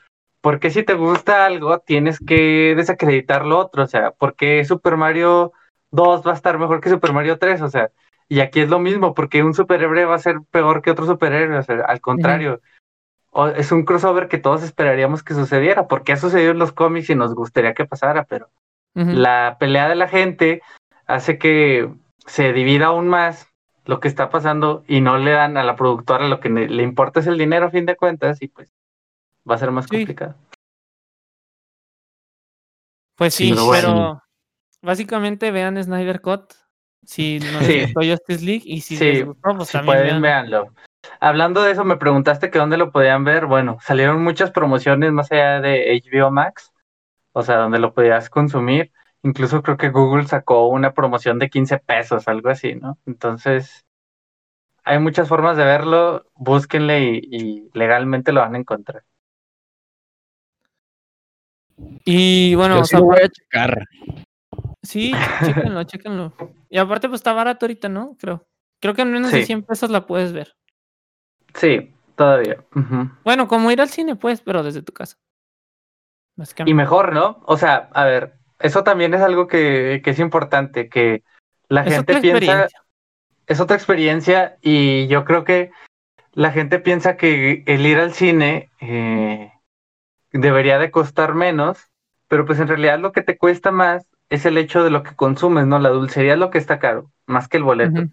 [0.43, 3.83] ¿Por qué si te gusta algo tienes que desacreditar lo otro?
[3.83, 5.53] O sea, ¿por qué Super Mario
[5.91, 7.61] 2 va a estar mejor que Super Mario 3?
[7.61, 7.91] O sea,
[8.27, 11.57] y aquí es lo mismo, porque un superhéroe va a ser peor que otro superhéroe,
[11.57, 12.59] o sea, al contrario.
[13.55, 17.15] es un crossover que todos esperaríamos que sucediera, porque ha sucedido en los cómics y
[17.15, 18.49] nos gustaría que pasara, pero
[18.95, 20.61] la pelea de la gente
[21.07, 21.89] hace que
[22.25, 23.47] se divida aún más
[23.85, 27.21] lo que está pasando y no le dan a la productora lo que le importa
[27.21, 28.69] es el dinero a fin de cuentas y pues
[29.49, 30.35] va a ser más complicado.
[33.15, 34.21] Pues sí, pero,
[34.81, 36.53] básicamente vean Snyder Cut
[37.05, 37.93] si no sí.
[37.93, 40.73] Justice League y si les gustó, pues también pueden, véanlo.
[41.19, 43.45] Hablando de eso, me preguntaste que dónde lo podían ver.
[43.45, 46.71] Bueno, salieron muchas promociones más allá de HBO Max,
[47.33, 48.91] o sea, donde lo podías consumir.
[49.21, 52.97] Incluso creo que Google sacó una promoción de 15 pesos, algo así, ¿no?
[53.05, 53.85] Entonces,
[54.83, 59.03] hay muchas formas de verlo, búsquenle y, legalmente lo van a encontrar.
[62.05, 63.83] Y bueno, Yo sí lo voy a checar.
[64.81, 65.13] Sí,
[65.45, 66.33] chéquenlo, chéquenlo.
[66.69, 68.15] Y aparte, pues está barato ahorita, ¿no?
[68.19, 68.45] Creo.
[68.79, 70.55] Creo que en menos de 100 pesos la puedes ver.
[71.55, 72.57] Sí, todavía.
[73.23, 75.17] Bueno, como ir al cine, pues, pero desde tu casa.
[76.65, 77.41] Y mejor, ¿no?
[77.45, 81.23] O sea, a ver, eso también es algo que, es importante, que
[81.69, 82.67] la gente piensa,
[83.47, 85.71] es otra experiencia y yo creo que
[86.33, 89.52] la gente piensa que el ir al cine eh,
[90.33, 91.89] debería de costar menos,
[92.27, 95.15] pero pues en realidad lo que te cuesta más es el hecho de lo que
[95.15, 95.79] consumes, ¿no?
[95.79, 98.05] La dulcería es lo que está caro, más que el boleto.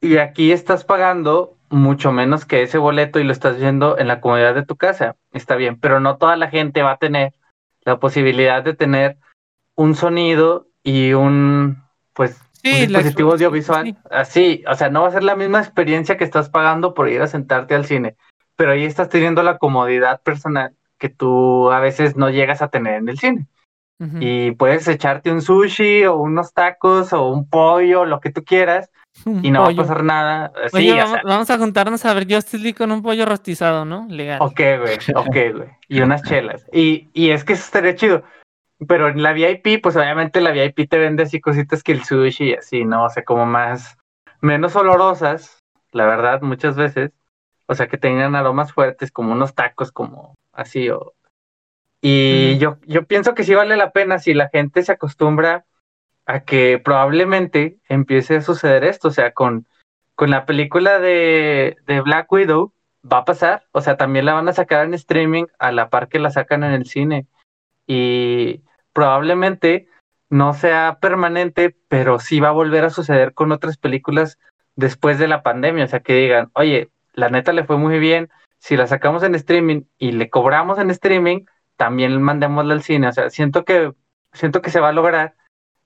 [0.00, 4.20] Y aquí estás pagando mucho menos que ese boleto y lo estás viendo en la
[4.20, 5.16] comodidad de tu casa.
[5.32, 7.32] Está bien, pero no toda la gente va a tener
[7.84, 9.16] la posibilidad de tener
[9.74, 11.82] un sonido y un,
[12.12, 14.62] pues, dispositivo audiovisual así.
[14.68, 17.26] O sea, no va a ser la misma experiencia que estás pagando por ir a
[17.26, 18.16] sentarte al cine,
[18.56, 22.94] pero ahí estás teniendo la comodidad personal que tú a veces no llegas a tener
[22.94, 23.46] en el cine.
[24.20, 28.90] Y puedes echarte un sushi o unos tacos o un pollo, lo que tú quieras,
[29.42, 30.52] y no va a pasar nada.
[31.24, 34.06] vamos, a juntarnos a ver Justice League con un pollo rostizado, ¿no?
[34.10, 34.38] Legal.
[34.42, 35.68] Ok, güey, ok, güey.
[35.88, 36.66] Y unas chelas.
[36.72, 38.24] Y, y es que eso estaría chido.
[38.86, 42.50] Pero en la VIP, pues obviamente la VIP te vende así cositas que el sushi
[42.50, 43.04] y así, ¿no?
[43.04, 43.96] O sea, como más,
[44.40, 45.60] menos olorosas,
[45.92, 47.12] la verdad, muchas veces.
[47.66, 51.14] O sea, que tengan aromas fuertes, como unos tacos, como así, o...
[52.00, 55.64] Y yo, yo pienso que sí vale la pena si la gente se acostumbra
[56.26, 59.66] a que probablemente empiece a suceder esto, o sea, con,
[60.14, 62.74] con la película de, de Black Widow
[63.10, 66.08] va a pasar, o sea, también la van a sacar en streaming a la par
[66.08, 67.26] que la sacan en el cine.
[67.86, 68.62] Y
[68.92, 69.88] probablemente
[70.30, 74.38] no sea permanente, pero sí va a volver a suceder con otras películas
[74.76, 78.30] después de la pandemia, o sea, que digan, oye, la neta le fue muy bien,
[78.64, 81.44] si la sacamos en streaming y le cobramos en streaming,
[81.76, 83.92] también mandémosla al cine, o sea, siento que
[84.32, 85.34] siento que se va a lograr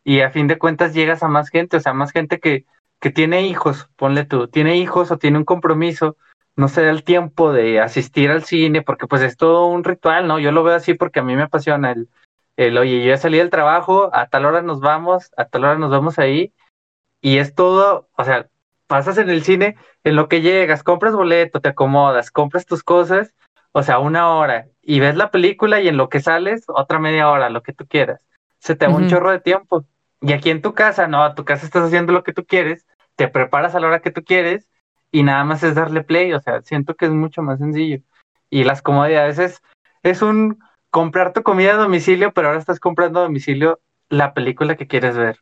[0.04, 2.66] y a fin de cuentas llegas a más gente, o sea, más gente que
[3.00, 6.16] que tiene hijos, ponle tú, tiene hijos o tiene un compromiso
[6.56, 10.26] no se da el tiempo de asistir al cine, porque pues es todo un ritual,
[10.26, 10.40] ¿no?
[10.40, 12.08] Yo lo veo así porque a mí me apasiona el,
[12.56, 15.78] el oye, yo ya salí del trabajo, a tal hora nos vamos, a tal hora
[15.78, 16.52] nos vamos ahí,
[17.20, 18.48] y es todo, o sea,
[18.88, 23.34] pasas en el cine, en lo que llegas, compras boleto, te acomodas, compras tus cosas,
[23.72, 27.30] o sea, una hora, y ves la película y en lo que sales, otra media
[27.30, 28.20] hora, lo que tú quieras.
[28.58, 29.84] Se te va un chorro de tiempo.
[30.20, 32.86] Y aquí en tu casa, no, a tu casa estás haciendo lo que tú quieres,
[33.14, 34.66] te preparas a la hora que tú quieres
[35.12, 38.00] y nada más es darle play, o sea, siento que es mucho más sencillo.
[38.50, 39.62] Y las comodidades es,
[40.02, 40.58] es un
[40.90, 45.16] comprar tu comida a domicilio, pero ahora estás comprando a domicilio la película que quieres
[45.16, 45.38] ver.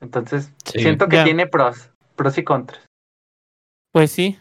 [0.00, 2.84] Entonces, siento que tiene pros, pros y contras.
[3.92, 4.38] Pues sí.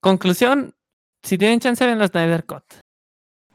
[0.00, 0.74] Conclusión,
[1.22, 2.64] si tienen chance ven la Snyder Cut.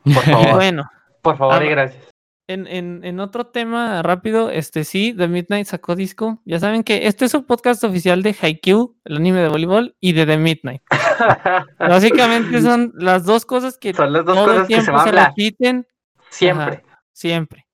[0.03, 0.55] Por favor.
[0.55, 0.83] bueno.
[1.23, 2.09] Por favor y gracias
[2.49, 6.41] en, en, en, otro tema rápido, este sí, The Midnight sacó disco.
[6.45, 10.13] Ya saben que este es un podcast oficial de Haikyuu, el anime de voleibol, y
[10.13, 10.81] de The Midnight.
[11.79, 15.85] Básicamente son las dos cosas que son las dos cosas que se, repiten.
[16.31, 16.83] Siempre.
[17.13, 17.67] siempre.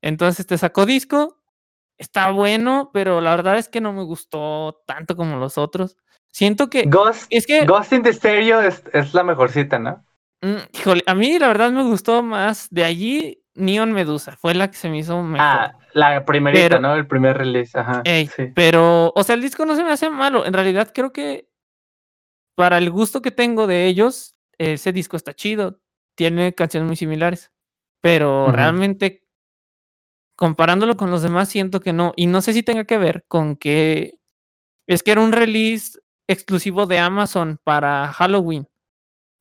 [0.00, 1.39] Entonces, este sacó disco.
[2.00, 5.98] Está bueno, pero la verdad es que no me gustó tanto como los otros.
[6.32, 6.84] Siento que.
[6.84, 10.02] Ghost, es que, Ghost in the Stereo es, es la mejorcita, ¿no?
[10.40, 14.70] Mm, híjole, a mí la verdad me gustó más de allí Neon Medusa, fue la
[14.70, 15.46] que se me hizo mejor.
[15.46, 16.94] Ah, la primerita, ¿no?
[16.94, 18.02] El primer release, ajá.
[18.54, 20.46] Pero, o sea, el disco no se me hace malo.
[20.46, 21.50] En realidad creo que
[22.54, 25.80] para el gusto que tengo de ellos, ese disco está chido.
[26.14, 27.52] Tiene canciones muy similares.
[28.00, 29.26] Pero realmente,
[30.40, 32.14] comparándolo con los demás, siento que no.
[32.16, 34.18] Y no sé si tenga que ver con que
[34.88, 38.66] es que era un release exclusivo de Amazon para Halloween.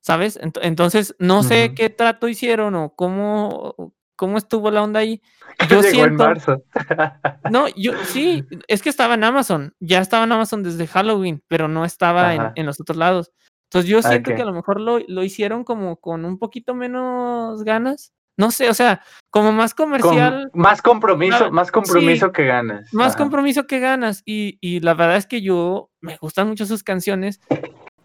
[0.02, 0.40] ¿sabes?
[0.42, 5.22] Entonces, no sé qué trato hicieron o cómo, cómo estuvo la onda ahí.
[5.70, 6.64] Yo en siento, marzo.
[7.52, 11.68] no, yo sí, es que estaba en Amazon, ya estaba en Amazon desde Halloween, pero
[11.68, 13.32] no estaba en, en los otros lados.
[13.66, 16.74] Entonces yo Ah, siento que a lo mejor lo, lo hicieron como con un poquito
[16.74, 18.14] menos ganas.
[18.39, 22.91] No sé, o sea, como más Con comercial, más compromiso, Claro, más compromiso que ganas.
[22.93, 23.17] más Ajá.
[23.17, 24.23] compromiso que ganas.
[24.25, 27.41] Y, y la verdad es que yo me gustan mucho sus canciones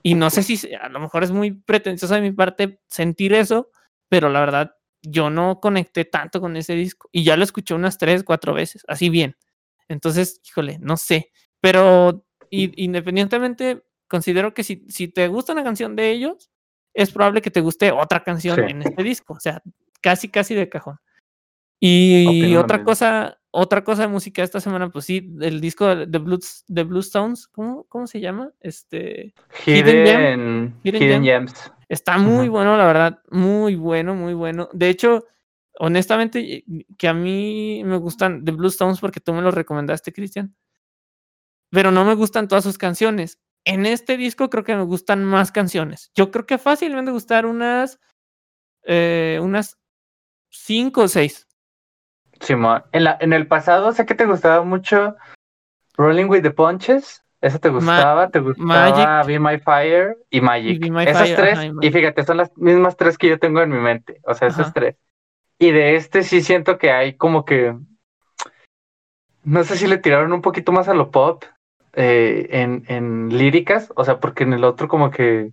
[0.03, 3.71] y no sé si a lo mejor es muy pretencioso de mi parte sentir eso,
[4.09, 7.97] pero la verdad yo no conecté tanto con ese disco y ya lo escuché unas
[7.97, 9.37] tres, cuatro veces, así bien.
[9.89, 16.11] Entonces, híjole, no sé, pero independientemente, considero que si, si te gusta una canción de
[16.11, 16.51] ellos,
[16.95, 18.63] es probable que te guste otra canción Sí.
[18.69, 19.63] en este disco, o sea,
[20.05, 20.99] casi, casi de cajón.
[21.81, 26.19] Y Opino otra cosa, otra cosa de música esta semana, pues sí, el disco de
[26.19, 28.53] Blues, de Bluestones, ¿cómo, ¿cómo se llama?
[28.61, 29.33] Este,
[29.65, 30.21] Hidden Gem.
[30.21, 31.47] Hidden, Hidden Hidden Gem.
[31.47, 31.73] Gems.
[31.89, 34.69] Está muy bueno, la verdad, muy bueno, muy bueno.
[34.75, 35.25] De hecho,
[35.79, 36.65] honestamente,
[36.99, 40.55] que a mí me gustan The Bluestones porque tú me los recomendaste, Cristian,
[41.71, 43.41] pero no me gustan todas sus canciones.
[43.65, 46.11] En este disco creo que me gustan más canciones.
[46.15, 47.99] Yo creo que fácilmente gustar unas,
[48.85, 49.79] eh, unas
[50.55, 51.47] cinco o seis.
[52.41, 52.85] Simón.
[52.93, 55.17] En, la, en el pasado sé que te gustaba mucho
[55.97, 57.23] Rolling with the Punches.
[57.41, 58.31] ¿Esa te Ma- gustaba?
[58.31, 59.27] ¿Te gustaba Magic.
[59.27, 60.91] Be My Fire y Magic?
[60.91, 63.71] My esas Fire, tres, ajá, y fíjate, son las mismas tres que yo tengo en
[63.71, 64.21] mi mente.
[64.25, 64.97] O sea, esas tres.
[65.59, 67.77] Y de este sí siento que hay como que.
[69.43, 71.45] No sé si le tiraron un poquito más a lo pop
[71.93, 73.93] eh, en, en líricas.
[73.95, 75.53] O sea, porque en el otro como que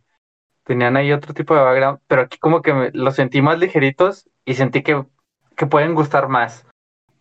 [0.63, 1.99] tenían ahí otro tipo de background.
[2.07, 5.05] Pero aquí como que me- los sentí más ligeritos y sentí que,
[5.55, 6.65] que pueden gustar más.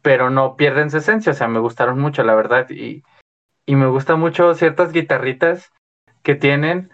[0.02, 1.32] Pero no pierden su esencia.
[1.32, 2.68] O sea, me gustaron mucho, la verdad.
[2.70, 3.02] Y,
[3.66, 5.70] y me gustan mucho ciertas guitarritas
[6.22, 6.90] que tienen.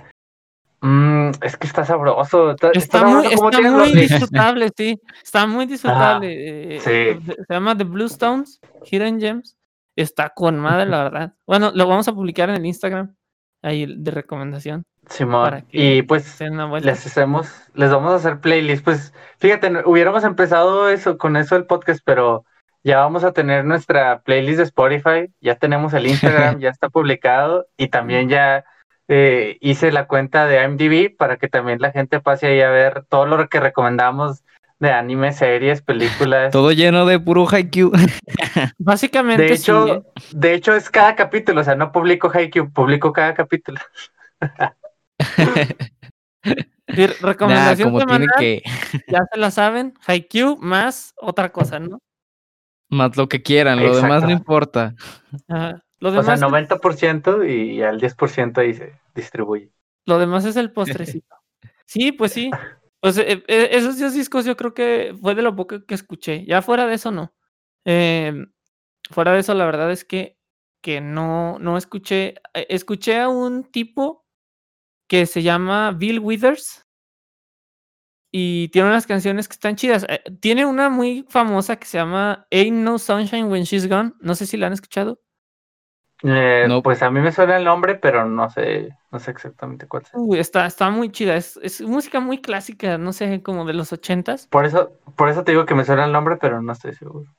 [0.80, 2.50] Mm, es que está sabroso.
[2.52, 5.00] Está, está Está muy, sabroso está muy disfrutable, sí.
[5.22, 6.76] Está muy disfrutable.
[6.76, 6.90] eh, sí.
[6.90, 9.56] eh, Se llama The Bluestones, Hidden Gems.
[9.96, 11.32] Está con madre, la verdad.
[11.46, 13.14] Bueno, lo vamos a publicar en el Instagram,
[13.62, 15.64] ahí de recomendación, Simón.
[15.70, 18.84] Y pues les hacemos, les vamos a hacer playlist.
[18.84, 22.44] Pues fíjate, hubiéramos empezado eso con eso el podcast, pero
[22.82, 27.66] ya vamos a tener nuestra playlist de Spotify, ya tenemos el Instagram, ya está publicado
[27.76, 28.64] y también ya
[29.08, 33.04] eh, hice la cuenta de IMDb para que también la gente pase ahí a ver
[33.08, 34.44] todo lo que recomendamos
[34.78, 36.52] de anime, series, películas.
[36.52, 37.92] Todo lleno de puro haiku.
[38.78, 39.74] Básicamente, De sí, ¿eh?
[39.74, 43.80] hecho, de hecho es cada capítulo, o sea, no publico Haikyuu, publico cada capítulo.
[45.24, 46.54] Sí,
[46.96, 48.62] Nah, recomendación como semanal, que.
[49.08, 51.98] ya se la saben, Haikyuu más otra cosa, ¿no?
[52.88, 54.94] Más lo que quieran, lo demás no importa.
[55.48, 55.82] Ajá.
[55.98, 59.72] Lo O sea, demás, es- 90% y al 10% ahí se distribuye.
[60.06, 61.34] lo demás es el postrecito.
[61.88, 62.50] Sí, pues sí.
[63.00, 66.44] Pues eh, eh, esos dos discos yo creo que fue de lo poco que escuché.
[66.44, 67.32] Ya fuera de eso, no.
[67.84, 68.52] Em,
[69.08, 70.36] fuera de eso, la verdad es que,
[70.82, 72.34] que no, no escuché.
[72.54, 74.25] eh, Escuché a un tipo
[75.08, 76.84] que se llama Bill Withers.
[78.32, 80.04] Y tiene unas canciones que están chidas.
[80.08, 84.12] Eh, Tiene una muy famosa que se llama Ain't No Sunshine When She's Gone.
[84.20, 85.20] No sé si la han escuchado.
[86.22, 86.82] Eh, No.
[86.82, 90.10] Pues a mí me suena el nombre, pero no sé, no sé exactamente cuál es.
[90.14, 91.36] Uy, está, está muy chida.
[91.36, 94.46] Es, es música muy clásica, no sé, como de los ochentas.
[94.48, 97.35] Por eso, por eso te digo que me suena el nombre, pero no estoy seguro.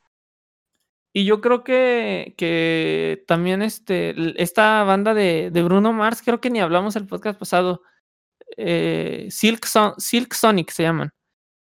[1.18, 6.52] Y yo creo que, que también este, esta banda de, de Bruno Mars, creo que
[6.52, 7.82] ni hablamos el podcast pasado,
[8.56, 11.10] eh, Silk, Son- Silk Sonic se llaman,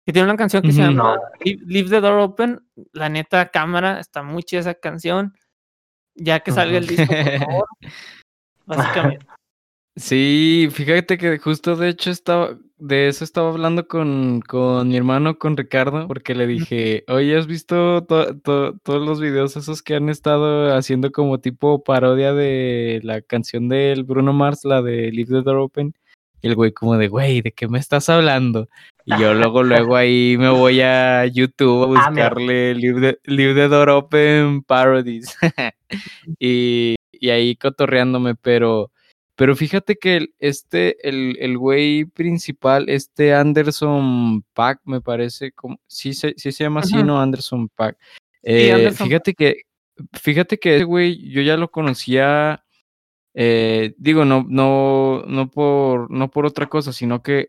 [0.05, 1.19] que tiene una canción que se llama.
[1.43, 2.61] Leave, Leave the Door Open.
[2.93, 5.33] La neta, cámara, está muy chida esa canción.
[6.15, 7.67] Ya que salga el disco, por favor.
[8.67, 9.27] Básicamente.
[9.97, 15.39] Sí, fíjate que justo de hecho estaba, de eso estaba hablando con, con mi hermano,
[15.39, 19.97] con Ricardo, porque le dije, oye, ¿has visto to- to- todos los videos esos que
[19.97, 25.31] han estado haciendo como tipo parodia de la canción del Bruno Mars, la de Leave
[25.31, 25.95] the Door Open?
[26.41, 28.69] Y el güey como de, güey, ¿de qué me estás hablando?
[29.05, 33.55] Y yo luego, luego ahí me voy a YouTube a Ah, buscarle Leave the, Leave
[33.55, 35.37] the Door Open Parodies.
[36.39, 38.91] y, y ahí cotorreándome, pero...
[39.39, 45.79] Pero fíjate que el- este, el, el güey principal, este Anderson Pack, me parece, como,
[45.87, 46.97] sí, se, sí se llama así.
[47.05, 47.21] ¿no?
[47.21, 47.97] Anderson Pack.
[48.43, 49.63] Eh, Anderson fíjate que,
[50.13, 52.65] fíjate que ese güey, yo ya lo conocía,
[53.35, 57.49] eh, digo, no, no, no por, no por otra cosa, sino que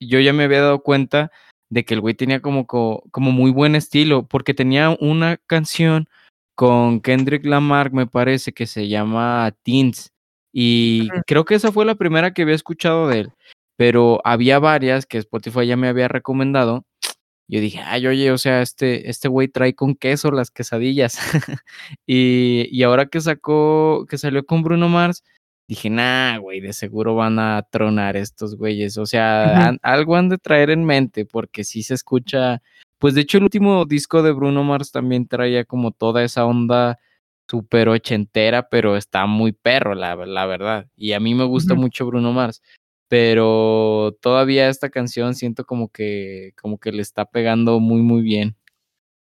[0.00, 1.30] yo ya me había dado cuenta
[1.68, 6.08] de que el güey tenía como, co- como muy buen estilo, porque tenía una canción
[6.54, 10.10] con Kendrick Lamar, me parece, que se llama Teens.
[10.52, 13.32] Y creo que esa fue la primera que había escuchado de él.
[13.76, 16.84] pero había varias que Spotify ya me había recomendado.
[17.48, 21.18] Yo dije, ay, oye, o sea, este, este güey trae con queso las quesadillas.
[22.06, 25.22] y, y ahora que sacó, que salió con Bruno Mars,
[25.68, 28.98] dije, nah, güey, de seguro van a tronar estos güeyes.
[28.98, 32.62] O sea, algo han de traer en mente, porque sí se escucha.
[32.98, 36.98] Pues de hecho, el último disco de Bruno Mars también traía como toda esa onda
[37.48, 40.88] súper ochentera, pero está muy perro, la, la verdad.
[40.96, 42.62] Y a mí me gusta mucho Bruno Mars
[43.08, 48.56] pero todavía esta canción siento como que, como que le está pegando muy, muy bien.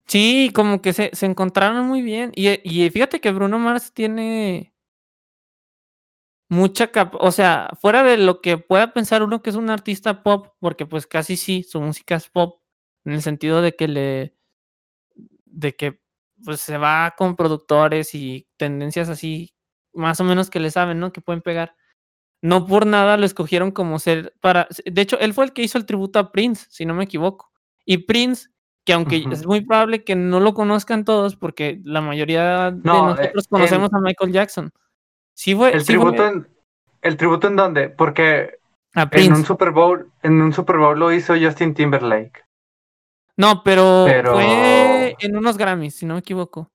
[0.06, 2.32] Sí, como que se, se encontraron muy bien.
[2.34, 4.72] Y, y, fíjate que Bruno Mars tiene
[6.48, 10.22] mucha capa, o sea, fuera de lo que pueda pensar uno que es un artista
[10.22, 12.60] pop, porque pues casi sí, su música es pop,
[13.04, 14.36] en el sentido de que le,
[15.46, 16.01] de que
[16.44, 19.54] pues se va con productores y tendencias así,
[19.92, 21.12] más o menos que le saben, ¿no?
[21.12, 21.74] Que pueden pegar
[22.42, 24.66] no por nada lo escogieron como ser para.
[24.84, 27.52] De hecho, él fue el que hizo el tributo a Prince, si no me equivoco.
[27.84, 28.48] Y Prince,
[28.84, 32.82] que aunque es muy probable que no lo conozcan todos, porque la mayoría de eh,
[32.82, 34.72] nosotros conocemos a Michael Jackson.
[35.34, 35.72] Sí fue.
[35.72, 36.48] El tributo en.
[37.00, 37.88] ¿El tributo en dónde?
[37.88, 38.58] Porque
[38.94, 42.44] en un Super Bowl, en un Super Bowl lo hizo Justin Timberlake.
[43.36, 46.68] No, pero, fue en unos Grammys, si no me equivoco.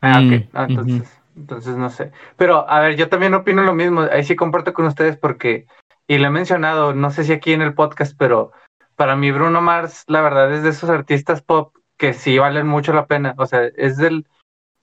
[0.00, 0.48] Ah, ok.
[0.52, 1.20] Ah, entonces.
[1.36, 2.10] Entonces no sé.
[2.36, 4.02] Pero a ver, yo también opino lo mismo.
[4.02, 5.66] Ahí sí comparto con ustedes porque,
[6.06, 8.52] y lo he mencionado, no sé si aquí en el podcast, pero
[8.96, 12.92] para mí Bruno Mars, la verdad, es de esos artistas pop que sí valen mucho
[12.92, 13.34] la pena.
[13.38, 14.26] O sea, es del,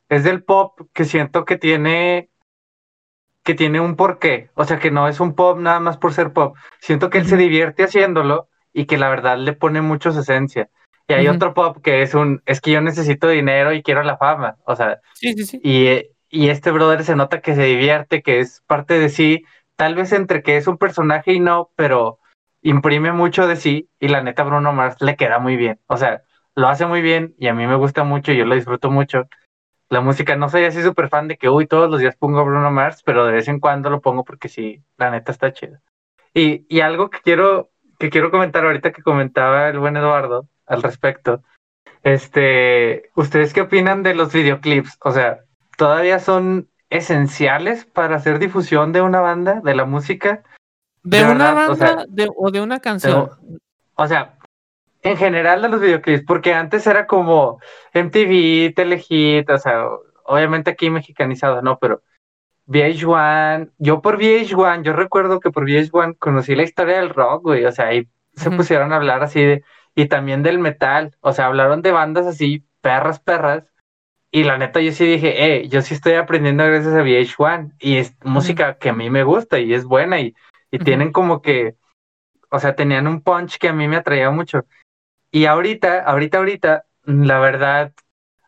[0.07, 2.29] es del pop que siento que tiene,
[3.43, 4.49] que tiene un porqué.
[4.53, 6.55] O sea, que no es un pop nada más por ser pop.
[6.79, 10.69] Siento que él se divierte haciéndolo y que la verdad le pone mucho su esencia.
[11.07, 14.17] Y hay otro pop que es un, es que yo necesito dinero y quiero la
[14.17, 14.57] fama.
[14.65, 15.61] O sea, sí, sí, sí.
[15.63, 19.43] Y, y este brother se nota que se divierte, que es parte de sí,
[19.75, 22.19] tal vez entre que es un personaje y no, pero
[22.61, 25.79] imprime mucho de sí y la neta Bruno Mars le queda muy bien.
[25.85, 26.23] O sea,
[26.55, 29.27] lo hace muy bien y a mí me gusta mucho, yo lo disfruto mucho.
[29.89, 32.71] La música, no soy así súper fan de que, uy, todos los días pongo Bruno
[32.71, 35.77] Mars, pero de vez en cuando lo pongo porque sí, la neta está chido.
[36.33, 40.83] Y, y algo que quiero, que quiero comentar ahorita que comentaba el buen Eduardo al
[40.83, 41.41] respecto,
[42.03, 44.97] este, ¿ustedes qué opinan de los videoclips?
[45.01, 45.39] O sea,
[45.77, 50.43] todavía son esenciales para hacer difusión de una banda, de la música.
[51.03, 53.31] De, una banda o, de, una canción.
[53.95, 54.37] o sea,
[55.01, 57.59] en general de los videoclips, porque antes era como
[57.93, 59.85] MTV, Telehit, o sea,
[60.25, 61.77] obviamente aquí mexicanizado, ¿no?
[61.79, 62.01] Pero
[62.67, 67.65] VH1, yo por VH1, yo recuerdo que por VH1 conocí la historia del rock, güey,
[67.65, 69.63] o sea, ahí se pusieron a hablar así de,
[69.95, 73.63] y también del metal, o sea, hablaron de bandas así, perras, perras,
[74.31, 77.97] y la neta, yo sí dije, eh, yo sí estoy aprendiendo gracias a VH1 y
[77.97, 80.35] es música que a mí me gusta y es buena y,
[80.71, 81.77] y tienen como que,
[82.49, 84.65] o sea, tenían un punch que a mí me atraía mucho.
[85.31, 87.93] Y ahorita, ahorita, ahorita, la verdad,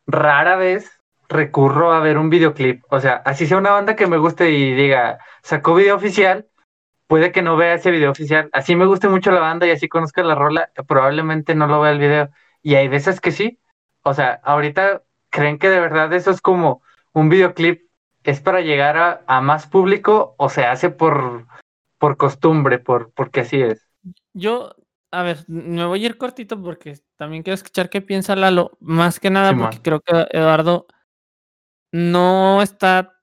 [0.08, 2.84] rara vez recurro a ver un videoclip.
[2.90, 6.48] O sea, así sea una banda que me guste y diga, sacó video oficial,
[7.08, 8.50] puede que no vea ese video oficial.
[8.54, 11.92] Así me guste mucho la banda y así conozca la rola, probablemente no lo vea
[11.92, 12.30] el video.
[12.62, 13.60] Y hay veces que sí.
[14.04, 16.82] O sea, ahorita ¿creen que de verdad eso es como
[17.14, 17.88] un videoclip
[18.24, 21.46] es para llegar a, más público o se hace por,
[21.98, 23.88] por costumbre, por, porque así es?
[24.34, 24.76] Yo,
[25.12, 29.22] a ver, me voy a ir cortito porque también quiero escuchar qué piensa Lalo, más
[29.22, 30.88] que nada porque creo que Eduardo
[31.94, 33.17] no está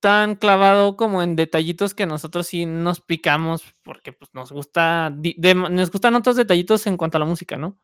[0.00, 5.90] tan clavado como en detallitos que nosotros sí nos picamos porque pues nos gusta nos
[5.90, 7.78] gustan otros detallitos en cuanto a la música, ¿no?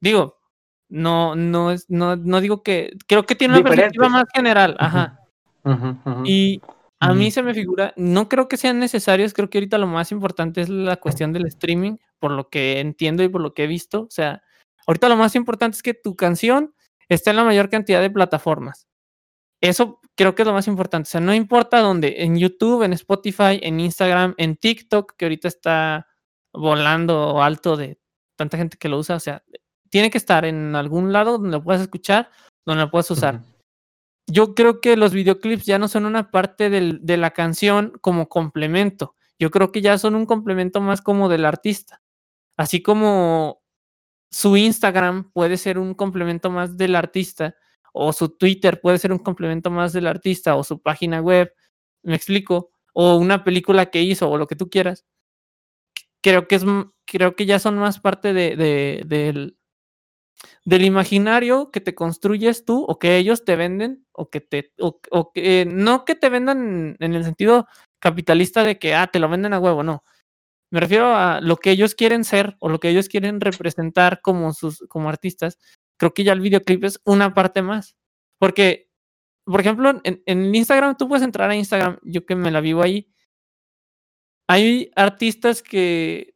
[0.00, 0.38] Digo,
[0.88, 5.20] no, no es, no, no digo que, creo que tiene una perspectiva más general, ajá.
[6.24, 6.60] Y
[6.98, 10.12] a mí se me figura, no creo que sean necesarios, creo que ahorita lo más
[10.12, 13.66] importante es la cuestión del streaming, por lo que entiendo y por lo que he
[13.66, 14.02] visto.
[14.02, 14.42] O sea,
[14.86, 16.74] ahorita lo más importante es que tu canción
[17.08, 18.88] esté en la mayor cantidad de plataformas.
[19.60, 21.08] Eso creo que es lo más importante.
[21.08, 25.48] O sea, no importa dónde, en YouTube, en Spotify, en Instagram, en TikTok, que ahorita
[25.48, 26.06] está
[26.52, 27.98] volando alto de
[28.36, 29.16] tanta gente que lo usa.
[29.16, 29.42] O sea,
[29.90, 32.30] tiene que estar en algún lado donde lo puedas escuchar,
[32.64, 33.40] donde lo puedas usar.
[34.26, 38.28] Yo creo que los videoclips ya no son una parte del, de la canción como
[38.28, 39.16] complemento.
[39.38, 42.02] Yo creo que ya son un complemento más como del artista.
[42.56, 43.62] Así como
[44.30, 47.56] su Instagram puede ser un complemento más del artista,
[47.92, 51.52] o su Twitter puede ser un complemento más del artista, o su página web,
[52.02, 55.04] me explico, o una película que hizo, o lo que tú quieras.
[56.22, 56.64] Creo que es
[57.06, 59.56] creo que ya son más parte de, de, del,
[60.64, 65.00] del imaginario que te construyes tú o que ellos te venden o que te o,
[65.32, 67.66] que no que te vendan en el sentido
[67.98, 70.04] capitalista de que ah te lo venden a huevo no
[70.70, 74.52] Me refiero a lo que ellos quieren ser o lo que ellos quieren representar como
[74.54, 75.58] sus como artistas.
[76.00, 77.94] Creo que ya el videoclip es una parte más.
[78.38, 78.90] Porque,
[79.44, 82.82] por ejemplo, en, en Instagram, tú puedes entrar a Instagram, yo que me la vivo
[82.82, 83.12] ahí.
[84.48, 86.34] Hay artistas que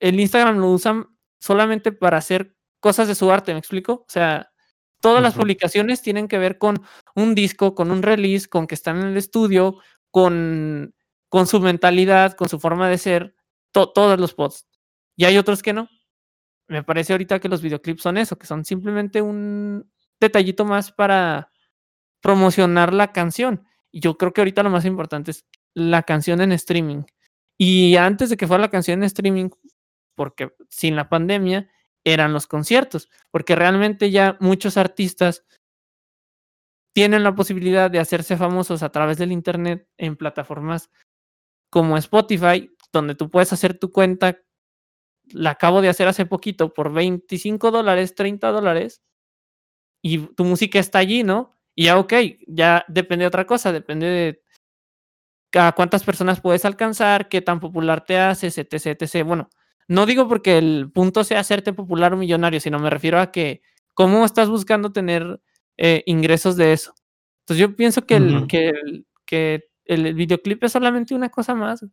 [0.00, 1.06] el Instagram lo usan
[1.40, 3.92] solamente para hacer cosas de su arte, ¿me explico?
[3.92, 4.50] O sea,
[5.00, 6.82] todas las publicaciones tienen que ver con
[7.14, 9.78] un disco, con un release, con que están en el estudio,
[10.10, 10.94] con,
[11.28, 13.34] con su mentalidad, con su forma de ser,
[13.72, 14.66] to- todos los posts.
[15.16, 15.88] Y hay otros que no.
[16.68, 19.90] Me parece ahorita que los videoclips son eso, que son simplemente un
[20.20, 21.50] detallito más para
[22.20, 23.66] promocionar la canción.
[23.92, 27.04] Y yo creo que ahorita lo más importante es la canción en streaming.
[27.58, 29.50] Y antes de que fuera la canción en streaming,
[30.14, 31.70] porque sin la pandemia
[32.04, 35.44] eran los conciertos, porque realmente ya muchos artistas
[36.94, 40.90] tienen la posibilidad de hacerse famosos a través del internet en plataformas
[41.70, 44.38] como Spotify, donde tú puedes hacer tu cuenta.
[45.32, 49.02] La acabo de hacer hace poquito por 25 dólares, 30 dólares,
[50.02, 51.58] y tu música está allí, ¿no?
[51.74, 52.14] Y ya, ok,
[52.46, 54.42] ya depende de otra cosa, depende de
[55.58, 59.24] a cuántas personas puedes alcanzar, qué tan popular te haces, etc, etc.
[59.24, 59.50] Bueno,
[59.88, 63.62] no digo porque el punto sea hacerte popular o millonario, sino me refiero a que
[63.94, 65.40] cómo estás buscando tener
[65.76, 66.94] eh, ingresos de eso.
[67.40, 71.84] Entonces yo pienso que el, que, el, que el videoclip es solamente una cosa más.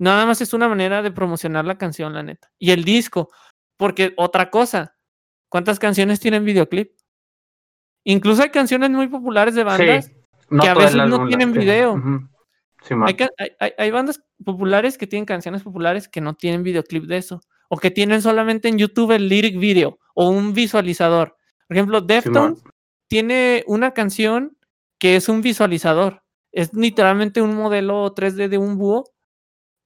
[0.00, 2.50] Nada más es una manera de promocionar la canción, la neta.
[2.58, 3.30] Y el disco,
[3.76, 4.96] porque otra cosa,
[5.50, 6.92] ¿cuántas canciones tienen videoclip?
[8.04, 10.12] Incluso hay canciones muy populares de bandas Sí,
[10.48, 11.64] no que a veces no tienen tiene.
[11.64, 11.92] video.
[11.94, 13.12] Hay, Simón.
[13.12, 17.18] ca- hay- hay- hay bandas populares que tienen canciones populares que no tienen videoclip de
[17.18, 17.40] eso.
[17.68, 21.36] O que tienen solamente en YouTube el lyric video o un visualizador.
[21.68, 22.00] Por ejemplo.
[22.00, 22.62] Deftones
[23.06, 24.56] tiene una canción
[24.98, 26.22] que es un visualizador.
[26.52, 29.04] Es literalmente un modelo 3D de un búho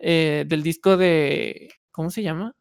[0.06, 1.70] eh, del disco de.
[1.90, 2.52] ¿Cómo se llama?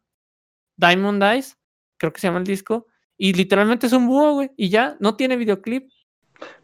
[0.76, 1.58] Diamond Eyes.
[1.98, 2.86] Creo que se llama el disco.
[3.18, 4.50] Y literalmente es un búho, güey.
[4.56, 5.90] Y ya, no tiene videoclip.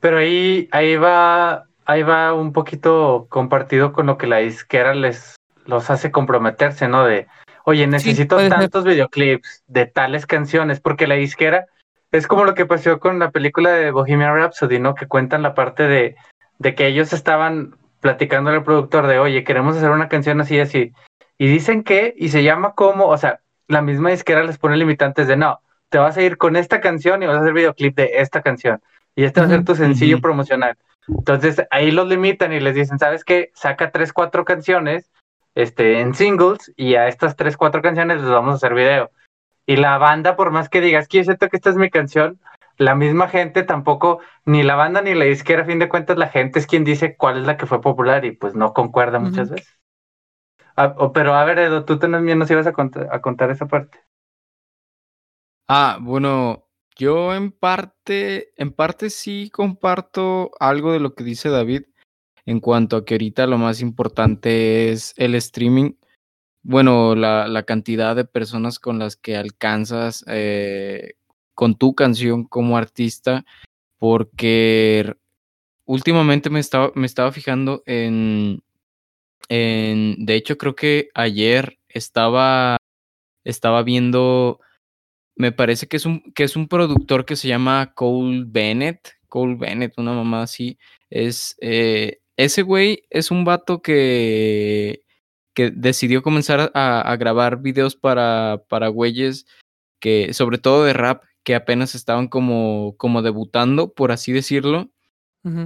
[0.00, 5.36] Pero ahí, ahí va, ahí va un poquito compartido con lo que la disquera les
[5.66, 7.04] los hace comprometerse, ¿no?
[7.04, 7.26] De,
[7.64, 8.48] oye, necesito ser.
[8.48, 11.66] tantos videoclips de tales canciones, porque la disquera
[12.10, 14.94] es como lo que pasó con la película de Bohemian Rhapsody, ¿no?
[14.94, 16.16] Que cuentan la parte de,
[16.58, 20.60] de que ellos estaban platicando al productor de, oye, queremos hacer una canción así y
[20.60, 20.92] así.
[21.38, 25.28] Y dicen que, y se llama como, o sea, la misma disquera les pone limitantes
[25.28, 28.10] de, no, te vas a ir con esta canción y vas a hacer videoclip de
[28.16, 28.80] esta canción.
[29.14, 30.22] Y este va a ser tu sencillo Ujú.
[30.22, 30.76] promocional.
[31.08, 33.50] Entonces ahí los limitan y les dicen, ¿sabes qué?
[33.54, 35.10] Saca tres, cuatro canciones
[35.54, 39.10] este, en singles y a estas tres, cuatro canciones les vamos a hacer video.
[39.66, 42.38] Y la banda, por más que digas que yo siento que esta es mi canción,
[42.80, 46.28] la misma gente tampoco, ni la banda ni la disquera, a fin de cuentas, la
[46.28, 49.50] gente es quien dice cuál es la que fue popular y pues no concuerda muchas
[49.50, 49.78] veces.
[50.76, 53.66] Ah, o- pero a ver, Edo, tú también nos ibas a contar, a contar esa
[53.68, 53.98] parte.
[55.68, 56.66] Ah, bueno,
[56.96, 61.84] yo en parte, en parte sí comparto algo de lo que dice David
[62.46, 65.92] en cuanto a que ahorita lo más importante es el streaming.
[66.62, 71.14] Bueno, la, la cantidad de personas con las que alcanzas eh,
[71.60, 73.44] con tu canción como artista,
[73.98, 75.14] porque
[75.84, 78.62] últimamente me estaba, me estaba fijando en,
[79.50, 82.78] en, de hecho creo que ayer estaba,
[83.44, 84.60] estaba viendo
[85.36, 89.12] me parece que es un, que es un productor que se llama Cole Bennett.
[89.28, 90.78] Cole Bennett, una mamá así.
[91.10, 95.02] Es, eh, ese güey es un vato que,
[95.52, 99.44] que decidió comenzar a, a grabar videos para, para güeyes
[100.00, 104.90] que, sobre todo de rap, que apenas estaban como, como debutando, por así decirlo.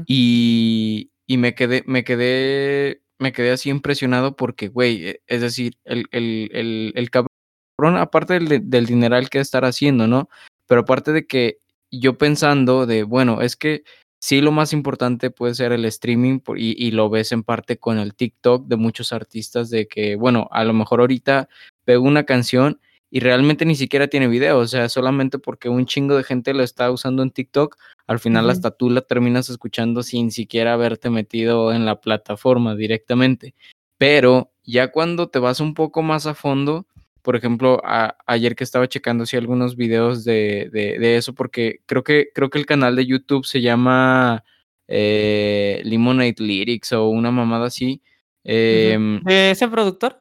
[0.07, 5.77] Y, y me quedé, me quedé, me quedé así impresionado porque, güey, e- es decir,
[5.85, 10.29] el, el, el, el cabrón, aparte del, del dineral que estar haciendo, ¿no?
[10.67, 11.59] Pero aparte de que
[11.91, 13.83] yo pensando de, bueno, es que
[14.21, 17.99] sí lo más importante puede ser el streaming y, y lo ves en parte con
[17.99, 21.49] el TikTok de muchos artistas de que, bueno, a lo mejor ahorita
[21.85, 22.81] pego una canción
[23.15, 26.65] y realmente ni siquiera tiene video, o sea, solamente porque un chingo de gente lo
[26.65, 27.77] está usando en TikTok,
[28.09, 33.55] al final hasta tú la terminas escuchando sin siquiera haberte metido en la plataforma directamente.
[33.99, 36.87] Pero ya cuando te vas un poco más a fondo,
[37.23, 41.83] por ejemplo, a- ayer que estaba checando así algunos videos de, de- de eso, porque
[41.87, 44.43] creo que, creo que el canal de YouTube se llama
[44.89, 48.03] eh, Lemonade Lyrics o una mamada así.
[48.43, 50.21] em, ¿De ese productor?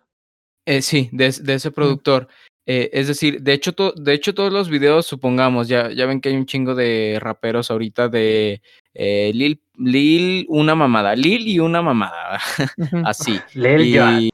[0.67, 2.27] eh, sí, de ese productor.
[2.65, 6.21] Eh, es decir, de hecho, to- de hecho, todos los videos, supongamos, ya, ya ven
[6.21, 8.61] que hay un chingo de raperos ahorita de
[8.93, 12.39] eh, Lil, Lil, una mamada, Lil y una mamada,
[13.05, 13.39] así.
[13.53, 14.29] Lil Y,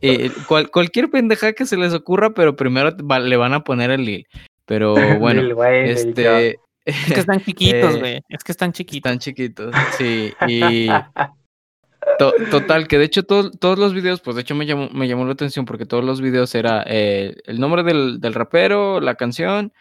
[0.00, 4.04] eh, cual, cualquier pendeja que se les ocurra, pero primero le van a poner el
[4.04, 4.26] Lil.
[4.64, 6.58] Pero bueno, este...
[6.84, 8.20] Es que están chiquitos, güey.
[8.28, 9.08] es que están chiquitos.
[9.10, 10.32] Están chiquitos, sí.
[10.48, 10.88] Y
[12.18, 15.32] total, que de hecho todos los videos, pues de hecho me llamó, me llamó la
[15.32, 19.72] atención porque todos los videos era eh, el nombre del, del, rapero, la canción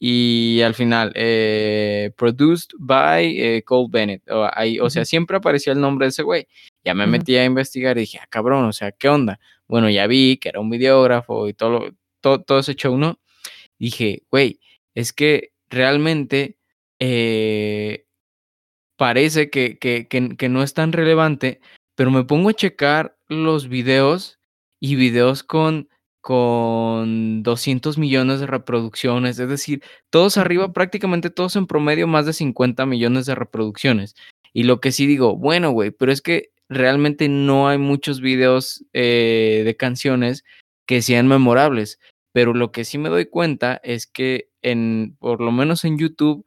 [0.00, 4.30] y al final, eh, produced by eh, Cole Bennett.
[4.30, 6.46] O, ahí, o sea, siempre aparecía el nombre de ese güey.
[6.84, 9.40] Ya me metí a investigar y dije, ah, cabrón, o sea, ¿qué onda?
[9.66, 13.18] Bueno, ya vi que era un videógrafo y todo, todo, todo ese show, ¿no?
[13.78, 14.60] Dije, güey,
[14.94, 16.58] es que realmente
[17.00, 18.06] eh,
[18.96, 21.60] parece que, que, que, no es tan relevante,
[21.98, 24.38] pero me pongo a checar los videos
[24.78, 25.88] y videos con,
[26.20, 32.34] con 200 millones de reproducciones, es decir, todos arriba, prácticamente todos en promedio más de
[32.34, 34.14] 50 millones de reproducciones.
[34.52, 38.84] Y lo que sí digo, bueno, güey, pero es que realmente no hay muchos videos
[38.92, 40.44] eh, de canciones
[40.86, 41.98] que sean memorables.
[42.32, 46.46] Pero lo que sí me doy cuenta es que en, por lo menos en YouTube,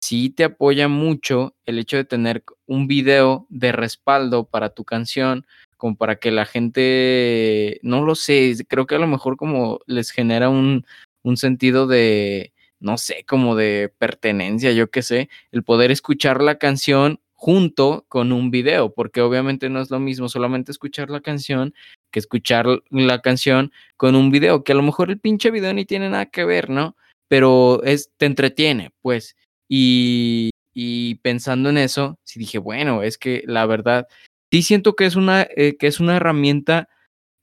[0.00, 5.46] sí te apoya mucho el hecho de tener un video de respaldo para tu canción,
[5.76, 10.10] como para que la gente, no lo sé, creo que a lo mejor como les
[10.10, 10.86] genera un,
[11.22, 16.58] un sentido de, no sé, como de pertenencia, yo qué sé, el poder escuchar la
[16.58, 21.74] canción junto con un video, porque obviamente no es lo mismo solamente escuchar la canción
[22.10, 25.84] que escuchar la canción con un video, que a lo mejor el pinche video ni
[25.84, 26.96] tiene nada que ver, ¿no?
[27.28, 29.36] Pero es, te entretiene, pues.
[29.68, 30.50] Y,
[30.80, 34.06] y pensando en eso, sí dije, bueno, es que la verdad,
[34.52, 36.88] sí siento que es una, eh, que es una herramienta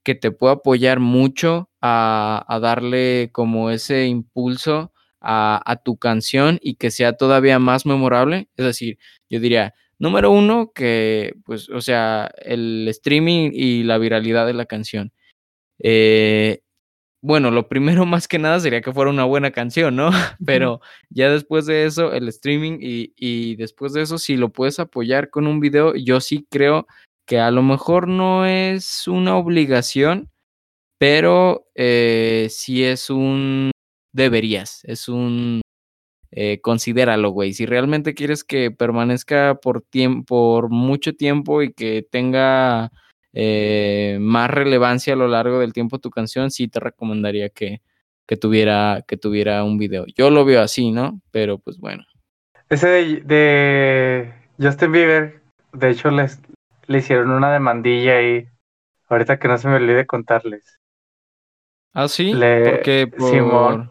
[0.06, 6.60] que te puede apoyar mucho a, a darle como ese impulso a, a, tu canción
[6.62, 8.48] y que sea todavía más memorable.
[8.56, 14.46] Es decir, yo diría, número uno, que pues, o sea, el streaming y la viralidad
[14.46, 15.12] de la canción.
[15.80, 16.62] Eh,
[17.26, 20.10] bueno, lo primero más que nada sería que fuera una buena canción, ¿no?
[20.46, 24.80] Pero ya después de eso, el streaming y, y, después de eso, si lo puedes
[24.80, 26.88] apoyar con un video, yo sí creo
[27.26, 30.30] que a lo mejor no es una obligación,
[31.00, 33.72] pero eh, sí es un
[34.14, 35.62] deberías, es un
[36.32, 37.54] eh, considéralo, güey.
[37.54, 40.26] Si realmente quieres que permanezca por tiempo,
[40.62, 42.92] por mucho tiempo y que tenga
[43.38, 47.82] eh, más relevancia a lo largo del tiempo tu canción, sí te recomendaría que,
[48.26, 50.06] que, tuviera, que tuviera un video.
[50.16, 51.20] Yo lo veo así, ¿no?
[51.32, 52.06] Pero pues bueno.
[52.70, 55.42] Ese de, Justin Bieber,
[55.74, 56.40] de hecho les,
[56.88, 58.48] le hicieron una demandilla y
[59.10, 60.80] ahorita que no se me olvide contarles.
[61.94, 63.90] Ah, sí, porque por...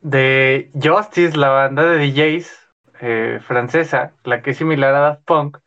[0.00, 2.50] de Justice, la banda de DJs
[3.02, 5.58] eh, francesa, la que es similar a Daft Punk,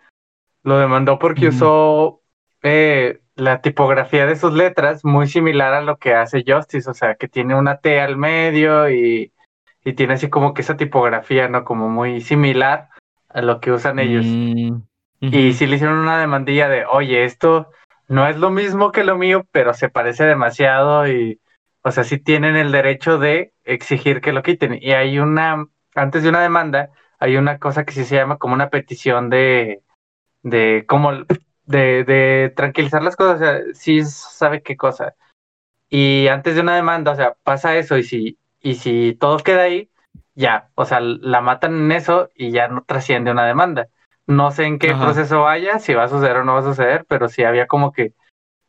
[0.64, 2.22] lo demandó porque usó
[2.64, 7.16] eh, la tipografía de sus letras muy similar a lo que hace Justice, o sea,
[7.16, 9.32] que tiene una T al medio y,
[9.84, 11.64] y tiene así como que esa tipografía, ¿no?
[11.64, 12.90] Como muy similar
[13.30, 14.26] a lo que usan ellos.
[14.26, 14.82] Mm,
[15.20, 17.70] y si le hicieron una demandilla de, oye, esto
[18.08, 21.40] no es lo mismo que lo mío, pero se parece demasiado y,
[21.82, 24.78] o sea, sí tienen el derecho de exigir que lo quiten.
[24.82, 26.90] Y hay una, antes de una demanda,
[27.20, 29.82] hay una cosa que sí se llama como una petición de,
[30.44, 31.12] de cómo
[31.68, 35.16] de, de tranquilizar las cosas, o sea, sí sabe qué cosa.
[35.90, 39.64] Y antes de una demanda, o sea, pasa eso y si, y si todo queda
[39.64, 39.90] ahí,
[40.34, 43.88] ya, o sea, la matan en eso y ya no trasciende una demanda.
[44.26, 47.06] No sé en qué proceso vaya, si va a suceder o no va a suceder,
[47.08, 48.14] pero sí había como que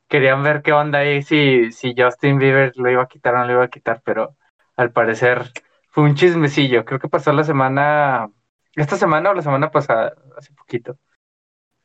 [0.09, 3.47] querían ver qué onda ahí, si, si Justin Bieber lo iba a quitar o no
[3.47, 4.37] lo iba a quitar, pero
[4.77, 5.53] al parecer
[5.91, 6.85] fue un chismecillo.
[6.85, 8.29] Creo que pasó la semana,
[8.75, 10.97] esta semana o la semana pasada, hace poquito.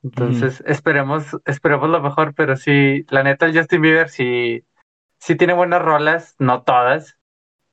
[0.04, 4.66] Entonces, esperemos, esperemos lo mejor, pero sí, la neta, el Justin Bieber sí,
[5.18, 7.18] sí tiene buenas rolas, no todas.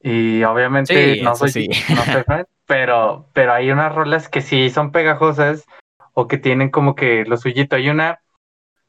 [0.00, 4.92] Y obviamente no, soy, no soy fan, pero, pero hay unas rolas que sí son
[4.92, 5.66] pegajosas
[6.14, 7.76] o que tienen como que lo suyito.
[7.76, 8.20] Hay una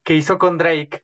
[0.03, 1.03] que hizo con Drake,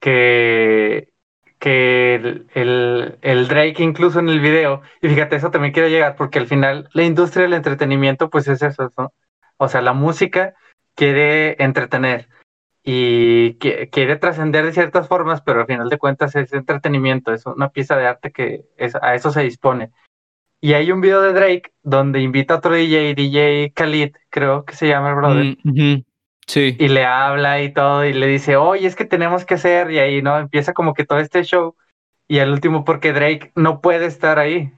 [0.00, 1.12] que,
[1.58, 6.16] que el, el, el, Drake incluso en el video, y fíjate, eso también quiero llegar,
[6.16, 9.12] porque al final la industria del entretenimiento pues es eso, ¿no?
[9.58, 10.54] O sea, la música
[10.94, 12.28] quiere entretener
[12.84, 17.70] y quiere trascender de ciertas formas, pero al final de cuentas es entretenimiento, es una
[17.70, 19.90] pieza de arte que es, a eso se dispone.
[20.60, 24.74] Y hay un video de Drake donde invita a otro DJ, DJ Khalid, creo que
[24.74, 25.56] se llama el brother.
[25.64, 26.02] Mm,
[26.46, 26.76] sí.
[26.78, 29.98] Y le habla y todo, y le dice, oye, es que tenemos que hacer, y
[29.98, 30.38] ahí, ¿no?
[30.38, 31.76] Empieza como que todo este show.
[32.28, 34.72] Y al último, porque Drake no puede estar ahí.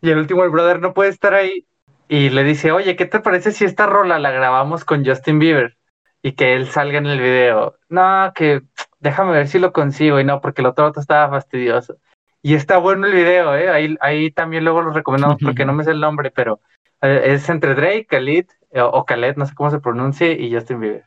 [0.00, 1.66] Y al último, el brother no puede estar ahí
[2.14, 5.76] y le dice, oye, ¿qué te parece si esta rola la grabamos con Justin Bieber?
[6.22, 7.76] y que él salga en el video.
[7.88, 8.62] No, que
[9.00, 11.96] déjame ver si lo consigo y no, porque el otro otro estaba fastidioso.
[12.42, 13.68] Y está bueno el video, ¿eh?
[13.68, 16.60] Ahí, ahí también luego lo recomendamos porque no me sé el nombre, pero
[17.00, 20.80] eh, es entre Drake, Khalid, eh, o Khaled, no sé cómo se pronuncie, y Justin
[20.80, 21.04] Bieber.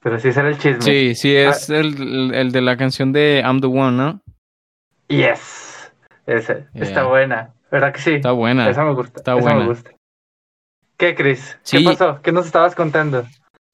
[0.00, 0.82] Pero sí será el chisme.
[0.82, 4.20] Sí, sí, es el, el, de la canción de I'm the One, ¿no?
[5.08, 5.92] Yes.
[6.26, 6.66] Ese.
[6.74, 7.54] Está buena.
[7.70, 8.14] ¿Verdad que sí?
[8.14, 8.68] Está buena.
[8.68, 9.18] Esa me gusta.
[9.18, 9.60] Está buena.
[9.60, 9.90] me gusta.
[10.98, 11.56] ¿Qué, Chris?
[11.64, 12.20] ¿Qué pasó?
[12.22, 13.24] ¿Qué nos estabas contando?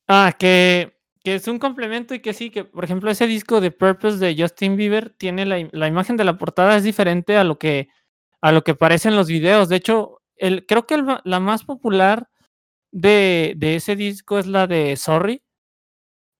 [0.07, 0.95] Ah, que,
[1.25, 4.37] que es un complemento y que sí, que por ejemplo ese disco de Purpose de
[4.39, 7.89] Justin Bieber tiene la, la imagen de la portada es diferente a lo que
[8.43, 9.71] a lo que parecen los videos.
[9.71, 12.29] De hecho, el, creo que la más popular
[12.93, 15.43] de, de, ese disco es la de Sorry.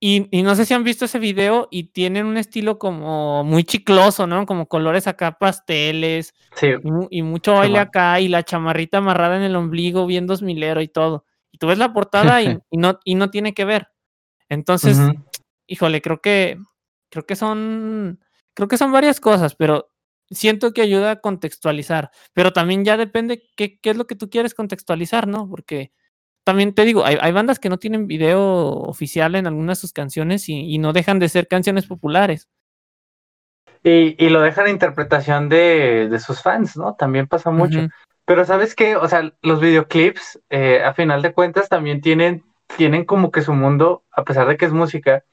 [0.07, 3.65] Y, y, no sé si han visto ese video y tienen un estilo como muy
[3.65, 4.45] chicloso, ¿no?
[4.45, 6.35] Como colores acá pasteles.
[6.57, 6.67] Sí.
[7.11, 10.83] Y, y mucho baile acá y la chamarrita amarrada en el ombligo, bien dos milero
[10.83, 11.25] y todo.
[11.51, 13.89] Y tú ves la portada y, y, no, y no tiene que ver.
[14.51, 15.25] Entonces, uh -huh.
[15.67, 16.59] híjole, creo que,
[17.09, 18.21] creo que son,
[18.53, 19.91] creo que son varias cosas, pero
[20.29, 24.29] siento que ayuda a contextualizar, pero también ya depende qué, qué es lo que tú
[24.29, 25.49] quieres contextualizar, ¿no?
[25.49, 25.93] Porque
[26.45, 29.93] también te digo, hay, hay bandas que no tienen video oficial en algunas de sus
[29.93, 32.49] canciones y, y no dejan de ser canciones populares.
[33.83, 36.95] Y, y, lo dejan a interpretación de, de, sus fans, ¿no?
[36.95, 37.81] También pasa mucho.
[37.81, 37.91] Uh -huh.
[38.25, 42.45] Pero sabes qué, o sea, los videoclips, eh, a final de cuentas, también tienen,
[42.79, 45.25] tienen como que su mundo, a pesar de que es música,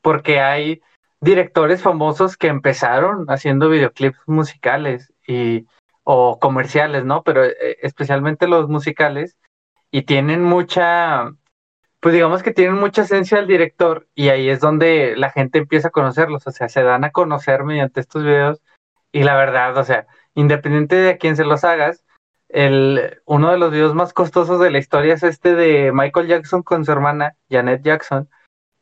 [0.00, 0.80] porque hay
[1.20, 5.66] directores famosos que empezaron haciendo videoclips musicales y
[6.04, 7.22] o comerciales, ¿no?
[7.24, 9.36] Pero eh, especialmente los musicales
[9.90, 11.32] y tienen mucha
[12.00, 15.88] pues digamos que tienen mucha esencia del director y ahí es donde la gente empieza
[15.88, 18.62] a conocerlos, o sea, se dan a conocer mediante estos videos
[19.12, 22.04] y la verdad, o sea, independiente de a quién se los hagas,
[22.48, 26.62] el, uno de los videos más costosos de la historia es este de Michael Jackson
[26.62, 28.28] con su hermana Janet Jackson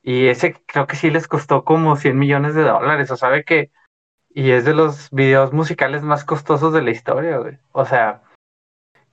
[0.03, 3.71] y ese creo que sí les costó como 100 millones de dólares, o sabe que
[4.31, 7.59] y es de los videos musicales más costosos de la historia, güey.
[7.73, 8.23] O sea,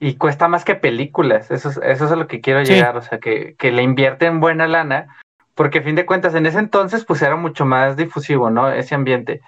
[0.03, 2.73] y cuesta más que películas, eso es, eso es a lo que quiero sí.
[2.73, 5.15] llegar, o sea, que, que le invierten buena lana,
[5.55, 8.69] porque a fin de cuentas en ese entonces pues era mucho más difusivo, ¿no?
[8.69, 9.39] Ese ambiente,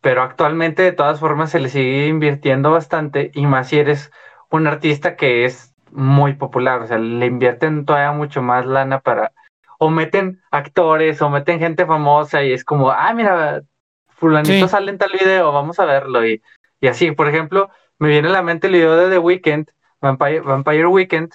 [0.00, 4.12] pero actualmente de todas formas se le sigue invirtiendo bastante y más si eres
[4.48, 9.32] un artista que es muy popular, o sea, le invierten todavía mucho más lana para,
[9.80, 13.62] o meten actores, o meten gente famosa y es como, ah, mira,
[14.10, 14.68] fulanito sí.
[14.68, 16.40] sale en tal video, vamos a verlo y,
[16.80, 19.68] y así, por ejemplo, me viene a la mente el video de The Weeknd,
[20.00, 21.32] Vampire, Vampire Weekend,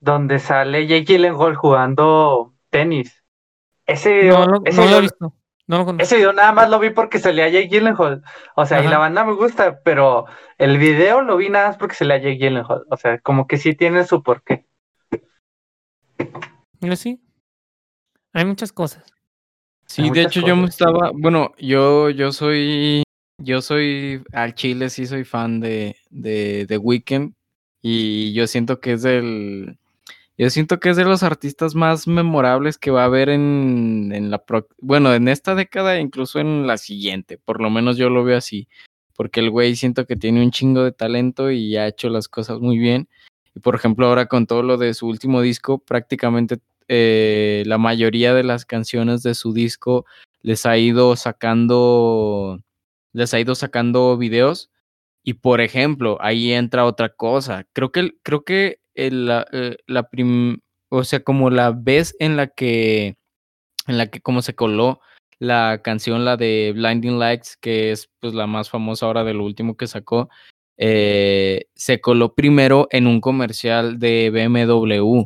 [0.00, 3.22] donde sale Jake Gyllenhaal jugando tenis.
[3.86, 5.34] Ese video, no, no, ese, no video lo he visto.
[5.68, 8.22] No lo ese video nada más lo vi porque salía Jake Gyllenhaal.
[8.54, 8.86] O sea, Ajá.
[8.86, 10.26] y la banda me gusta, pero
[10.58, 12.84] el video lo vi nada más porque salía Jake Gyllenhaal.
[12.90, 14.66] O sea, como que sí tiene su porqué.
[16.94, 17.20] Sí.
[18.32, 19.02] Hay muchas cosas.
[19.86, 23.02] Sí, de hecho cosas, yo me estaba, bueno, yo, yo soy,
[23.38, 27.35] yo soy al chile, sí soy fan de, de, de Weekend
[27.88, 29.78] y yo siento que es del,
[30.36, 34.28] yo siento que es de los artistas más memorables que va a haber en, en
[34.28, 38.10] la, pro, bueno, en esta década e incluso en la siguiente, por lo menos yo
[38.10, 38.66] lo veo así,
[39.14, 42.58] porque el güey siento que tiene un chingo de talento y ha hecho las cosas
[42.58, 43.08] muy bien.
[43.54, 46.58] Y por ejemplo, ahora con todo lo de su último disco, prácticamente
[46.88, 50.06] eh, la mayoría de las canciones de su disco
[50.42, 52.60] les ha ido sacando,
[53.12, 54.70] les ha ido sacando videos.
[55.28, 57.66] Y por ejemplo, ahí entra otra cosa.
[57.72, 60.08] Creo que, creo que la, eh, la
[60.88, 63.16] o sea, como la vez en la que,
[63.88, 65.00] en la que como se coló
[65.40, 69.44] la canción, la de Blinding Lights, que es pues la más famosa ahora de lo
[69.44, 70.28] último que sacó,
[70.78, 75.24] eh, se coló primero en un comercial de BMW.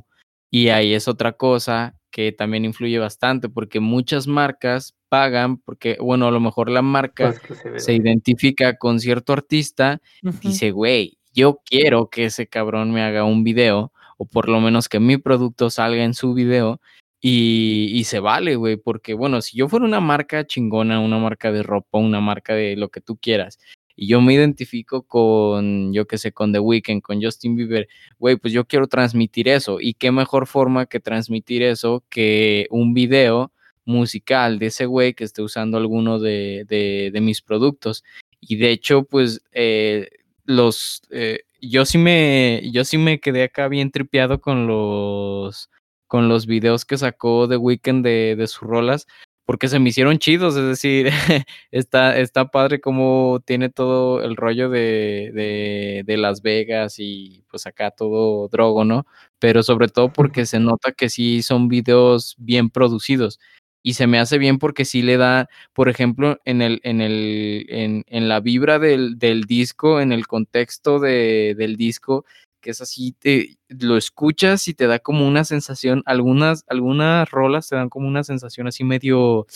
[0.51, 6.27] Y ahí es otra cosa que también influye bastante, porque muchas marcas pagan, porque, bueno,
[6.27, 10.41] a lo mejor la marca pues se, identifica con cierto artista, uh -huh.
[10.41, 14.89] dice, güey, yo quiero que ese cabrón me haga un video, o por lo menos
[14.89, 16.81] que mi producto salga en su video,
[17.21, 21.53] y, y se vale, güey, porque, bueno, si yo fuera una marca chingona, una marca
[21.53, 23.59] de ropa, una marca de lo que tú quieras,
[24.01, 27.87] y yo me identifico con, yo qué sé, con The Weeknd, con Justin Bieber,
[28.19, 29.79] güey, pues yo quiero transmitir eso.
[29.79, 33.53] Y qué mejor forma que transmitir eso que un video
[33.85, 38.05] musical de ese güey que esté usando alguno de, de, de mis productos.
[38.41, 40.09] Y de hecho, pues, eh,
[40.45, 45.71] los, eh, yo sí me, yo sí me quedé acá bien tripeado con los,
[46.07, 49.07] con los videos que sacó The Weeknd de, de sus rolas,
[49.45, 51.11] porque se me hicieron chidos, es decir,
[51.73, 57.67] está, está padre como tiene todo el rollo de, de, de, Las Vegas y pues
[57.67, 59.07] acá todo drogo, ¿no?
[59.41, 63.41] Pero sobre todo porque se nota que sí son videos bien producidos.
[63.83, 67.67] Y se me hace bien porque sí le da, por ejemplo, en el, en el,
[67.69, 72.25] en, en la vibra del, del, disco, en el contexto de, del disco,
[72.61, 77.69] que es así, te, lo escuchas y te da como una sensación, algunas, algunas rolas
[77.69, 79.47] te dan como una sensación así medio,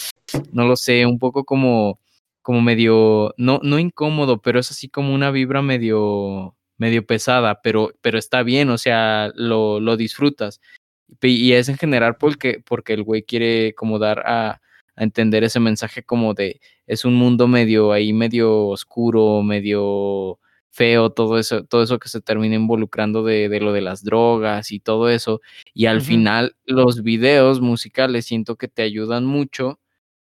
[0.52, 2.00] no lo sé, un poco como,
[2.42, 7.92] como medio, no, no incómodo, pero es así como una vibra medio, medio pesada, pero,
[8.00, 10.60] pero está bien, o sea, lo, lo disfrutas.
[11.22, 14.60] Y es en general porque, porque el güey quiere como dar a,
[14.96, 20.38] a entender ese mensaje como de, es un mundo medio ahí, medio oscuro, medio
[20.70, 24.72] feo, todo eso, todo eso que se termina involucrando de, de lo de las drogas
[24.72, 25.40] y todo eso.
[25.72, 26.04] Y al uh -huh.
[26.04, 29.80] final los videos musicales siento que te ayudan mucho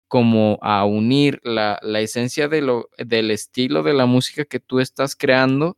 [0.08, 4.80] como a unir la, la esencia de lo, del estilo de la música que tú
[4.80, 5.78] estás creando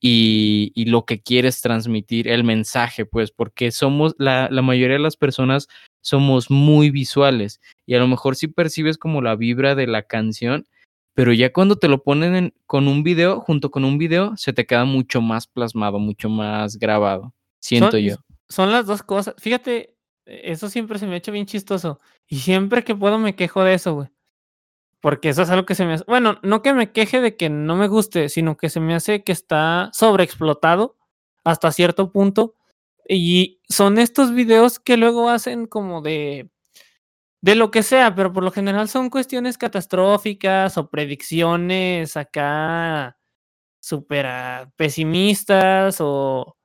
[0.00, 5.02] y, y, lo que quieres transmitir, el mensaje, pues, porque somos, la, la mayoría de
[5.02, 5.68] las personas
[6.00, 10.02] somos muy visuales y a lo mejor si sí percibes como la vibra de la
[10.02, 10.66] canción,
[11.14, 14.52] pero ya cuando te lo ponen en, con un video, junto con un video, se
[14.54, 18.16] te queda mucho más plasmado, mucho más grabado, siento son, yo.
[18.48, 19.34] Son las dos cosas.
[19.38, 19.94] Fíjate,
[20.24, 22.00] eso siempre se me ha hecho bien chistoso.
[22.26, 24.08] Y siempre que puedo me quejo de eso, güey.
[25.00, 26.04] Porque eso es algo que se me hace.
[26.06, 29.24] Bueno, no que me queje de que no me guste, sino que se me hace
[29.24, 30.96] que está sobreexplotado
[31.44, 32.54] hasta cierto punto.
[33.08, 36.50] Y son estos videos que luego hacen como de
[37.42, 43.16] de lo que sea, pero por lo general son cuestiones catastróficas o predicciones acá
[43.80, 44.26] súper
[44.76, 46.56] pesimistas o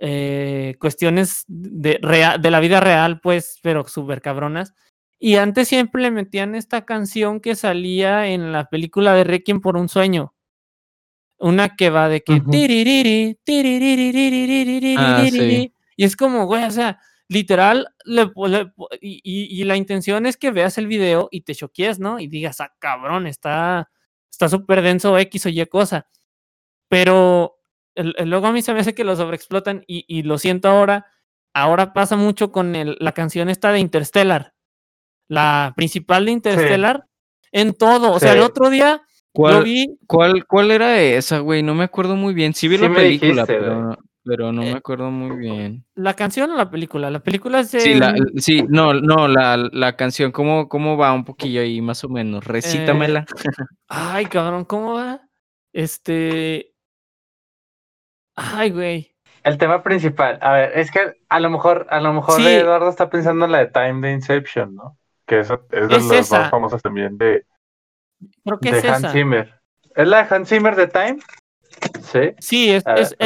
[0.00, 4.74] eh, cuestiones de, rea de la vida real, pues, pero súper cabronas.
[5.24, 9.78] Y antes siempre le metían esta canción que salía en la película de Requiem por
[9.78, 10.34] un sueño.
[11.38, 12.34] Una que va de que...
[12.34, 12.50] Uh -huh.
[14.98, 15.72] ah, sí.
[15.96, 20.50] Y es como, güey, o sea, literal, le, le, y, y, la intención es que
[20.50, 22.20] veas el video y te choquees, ¿no?
[22.20, 23.88] Y digas, ah, cabrón, está
[24.30, 26.06] está súper denso X o Y cosa.
[26.90, 27.56] Pero
[27.94, 30.68] el, el, luego a mí se me hace que lo sobreexplotan y, y lo siento
[30.68, 31.06] ahora.
[31.54, 34.53] Ahora pasa mucho con el, la canción esta de Interstellar.
[35.28, 37.04] La principal de Interstellar.
[37.04, 37.48] Sí.
[37.52, 38.12] En todo.
[38.12, 38.26] O sí.
[38.26, 39.02] sea, el otro día
[39.32, 39.86] ¿Cuál, lo vi.
[40.06, 41.62] ¿cuál, ¿Cuál era esa, güey?
[41.62, 42.54] No me acuerdo muy bien.
[42.54, 45.84] Sí vi sí la película, dijiste, pero pero no eh, me acuerdo muy bien.
[45.94, 47.10] ¿La canción o la película?
[47.10, 47.80] La película es de...
[47.80, 52.02] Sí, la, sí no, no, la, la canción, ¿cómo, ¿cómo va un poquillo ahí, más
[52.04, 52.44] o menos?
[52.44, 53.20] Recítamela.
[53.20, 53.64] Eh...
[53.88, 55.20] Ay, cabrón, ¿cómo va?
[55.72, 56.72] Este...
[58.34, 59.14] Ay, güey.
[59.42, 62.46] El tema principal, a ver, es que a lo mejor, a lo mejor sí.
[62.46, 64.98] Eduardo está pensando en la de Time de Inception, ¿no?
[65.26, 67.46] que esa es de las más famosas también de,
[68.18, 69.12] de es Hans.
[69.12, 69.60] Zimmer.
[69.94, 71.18] ¿Es la de Hans Zimmer de Time?
[72.02, 72.34] Sí.
[72.38, 73.16] Sí, es, a, es,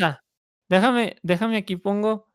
[0.00, 0.22] a,
[0.68, 2.28] Déjame, déjame aquí pongo,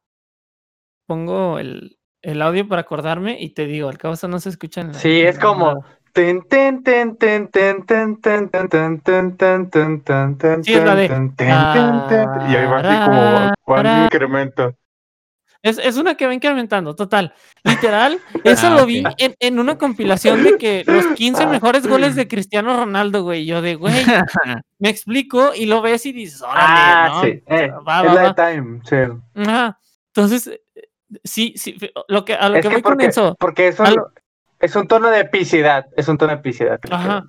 [1.07, 4.87] pongo el, el, audio para acordarme y te digo, al cabo no se escucha en
[4.87, 5.83] la, Sí, es como...
[10.63, 11.05] Sí, es la de...
[11.05, 14.75] Y ahí va así como un incremento.
[15.61, 17.33] Es, es una que va incrementando, total.
[17.63, 19.13] Literal, eso ah, lo vi okay.
[19.17, 23.45] en, en, una compilación de que los 15 mejores goles de Cristiano Ronaldo, güey.
[23.45, 23.93] Yo de, güey,
[24.79, 27.21] me explico y lo ves y dices, órale, ah, ¿no?
[27.23, 28.35] sí, eh, va, va, va.
[28.35, 28.81] time.
[29.35, 29.79] Ajá.
[30.07, 30.61] Entonces, eh,
[31.23, 31.77] sí, sí,
[32.07, 33.35] lo que, a lo es que, que voy porque, con eso.
[33.39, 34.11] Porque eso lo...
[34.59, 36.79] es un tono de epicidad, es un tono de epicidad.
[36.89, 37.25] Ajá.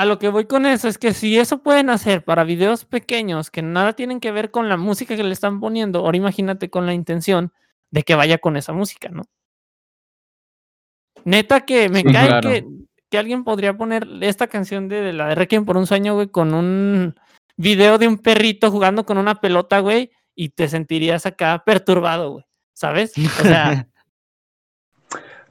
[0.00, 3.50] A lo que voy con eso es que si eso pueden hacer para videos pequeños
[3.50, 6.86] que nada tienen que ver con la música que le están poniendo, ahora imagínate con
[6.86, 7.52] la intención
[7.90, 9.24] de que vaya con esa música, ¿no?
[11.26, 12.48] Neta que me sí, cae claro.
[12.48, 12.66] que,
[13.10, 16.28] que, alguien podría poner esta canción de, de la de Requiem por un sueño, güey,
[16.28, 17.14] con un
[17.58, 22.44] video de un perrito jugando con una pelota, güey, y te sentirías acá perturbado, güey,
[22.72, 23.12] ¿sabes?
[23.18, 23.86] O sea...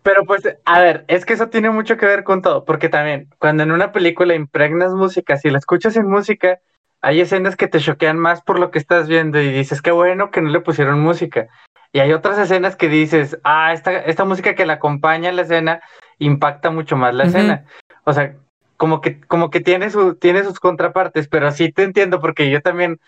[0.10, 3.30] Pero pues, a ver, es que eso tiene mucho que ver con todo, porque también
[3.38, 6.58] cuando en una película impregnas música, si la escuchas en música,
[7.00, 10.32] hay escenas que te choquean más por lo que estás viendo y dices, qué bueno
[10.32, 11.48] que no le pusieron música.
[11.94, 15.44] Y hay otras escenas que dices, ah, esta, esta música que la acompaña a la
[15.44, 15.80] escena
[16.18, 17.30] impacta mucho más la uh -huh.
[17.30, 17.66] escena.
[18.04, 18.36] O sea,
[18.78, 22.64] como que, como que tiene, su, tiene sus contrapartes, pero sí te entiendo, porque yo
[22.64, 23.00] también,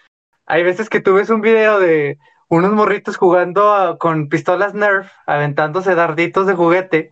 [0.46, 2.20] hay veces que tú ves un video de
[2.52, 7.12] unos morritos jugando a, con pistolas Nerf, aventándose darditos de juguete,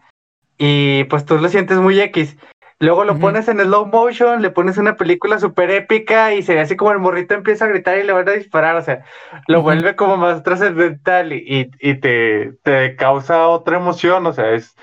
[0.57, 2.35] y pues tú lo sientes muy X.
[2.81, 3.21] Luego lo uh -huh.
[3.21, 6.91] pones en slow motion, le pones una película súper épica y se ve así como
[6.91, 9.05] el morrito empieza a gritar y le van a disparar, o sea,
[9.47, 9.63] lo uh -huh.
[9.63, 14.75] vuelve como más trascendental y, y, te, te, causa otra emoción, o sea, es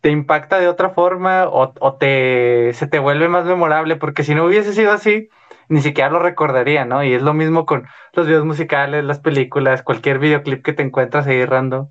[0.00, 4.34] te impacta de otra forma o, o, te se te vuelve más memorable, porque si
[4.34, 5.28] no hubiese sido así,
[5.72, 7.02] ni siquiera lo recordaría, ¿no?
[7.02, 11.26] Y es lo mismo con los videos musicales, las películas, cualquier videoclip que te encuentras
[11.26, 11.88] ahí random.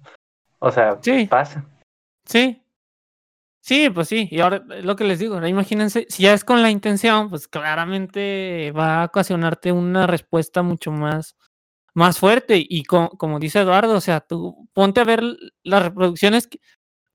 [0.59, 1.25] O sea, sí.
[1.25, 1.65] pasa.
[2.23, 2.63] Sí.
[3.59, 4.27] Sí, pues sí.
[4.29, 8.71] Y ahora lo que les digo, imagínense, si ya es con la intención, pues claramente
[8.77, 11.35] va a ocasionarte una respuesta mucho más,
[11.95, 12.63] más fuerte.
[12.63, 15.23] Y como dice Eduardo, o sea, tú ponte a ver
[15.63, 16.49] las reproducciones.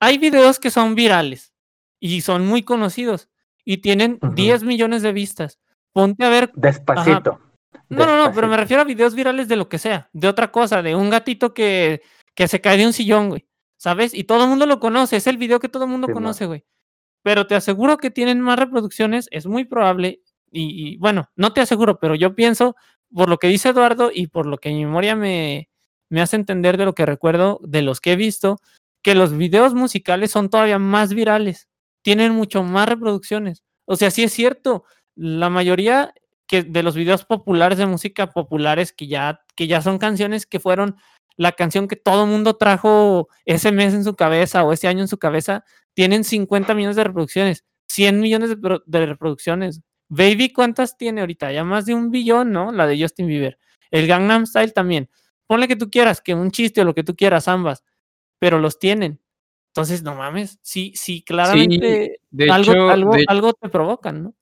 [0.01, 1.55] Hay videos que son virales
[2.01, 3.29] y son muy conocidos
[3.65, 5.61] y tienen 10 millones de vistas.
[5.97, 6.53] Ponte a ver.
[6.55, 7.41] Despacito.
[7.89, 10.53] No, no, no, pero me refiero a videos virales de lo que sea, de otra
[10.53, 12.03] cosa, de un gatito que,
[12.35, 13.47] que se cae de un sillón, güey.
[13.79, 14.13] ¿Sabes?
[14.13, 16.67] Y todo el mundo lo conoce, es el video que todo el mundo conoce, güey.
[17.23, 20.21] Pero te aseguro que tienen más reproducciones, es muy probable.
[20.53, 22.77] Y, bueno, no te aseguro, pero yo pienso,
[23.11, 25.71] por lo que dice Eduardo y por lo que mi memoria me,
[26.11, 28.61] me hace entender de lo que recuerdo, de los que he visto,
[29.01, 31.71] que los videos musicales son todavía más virales,
[32.03, 33.63] tienen mucho más reproducciones.
[33.87, 34.85] O sea, sí es cierto,
[35.17, 36.15] la mayoría
[36.47, 40.61] que de los videos populares de música populares que ya, que ya son canciones que
[40.61, 40.97] fueron
[41.37, 45.09] la canción que todo mundo trajo ese mes en su cabeza o ese año en
[45.09, 45.65] su cabeza,
[45.95, 49.83] tienen 50 millones de reproducciones, 100 millones de, de reproducciones.
[50.09, 51.53] Baby, ¿cuántas tiene ahorita?
[51.53, 52.73] Ya más de un billón, ¿no?
[52.73, 53.59] La de Justin Bieber.
[53.91, 55.11] El Gangnam Style también.
[55.47, 57.85] Ponle que tú quieras, que un chiste o lo que tú quieras, ambas,
[58.39, 59.21] pero los tienen.
[59.69, 64.35] Entonces, no mames, sí, sí, claramente algo, algo, algo te provocan, ¿no?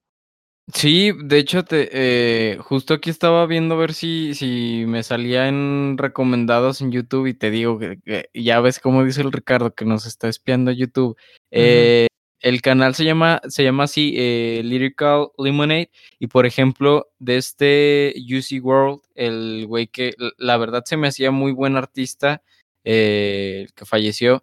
[0.72, 5.46] Sí, de hecho, te, eh, justo aquí estaba viendo a ver si, si me salía
[5.46, 9.84] en recomendados en YouTube y te digo que, ya ves cómo dice el Ricardo que
[9.84, 11.18] nos está espiando YouTube.
[11.50, 12.06] Eh,
[12.40, 18.14] el canal se llama, se llama así, eh, Lyrical Lemonade, y por ejemplo, de este
[18.16, 22.42] UC World, el güey que la verdad se me hacía muy buen artista,
[22.84, 24.42] el que falleció,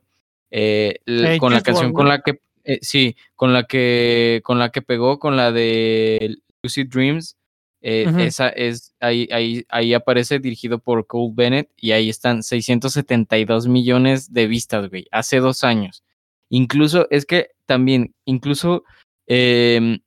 [1.40, 5.20] con la canción con la que eh, sí, con la que con la que pegó,
[5.20, 7.38] con la de Lucid Dreams.
[7.84, 13.68] Eh, esa es ahí, ahí, ahí aparece dirigido por Cole Bennett y ahí están 672
[13.68, 16.04] millones de vistas, güey, hace dos años.
[16.50, 18.84] Incluso, es que también, incluso
[19.26, 20.00] em,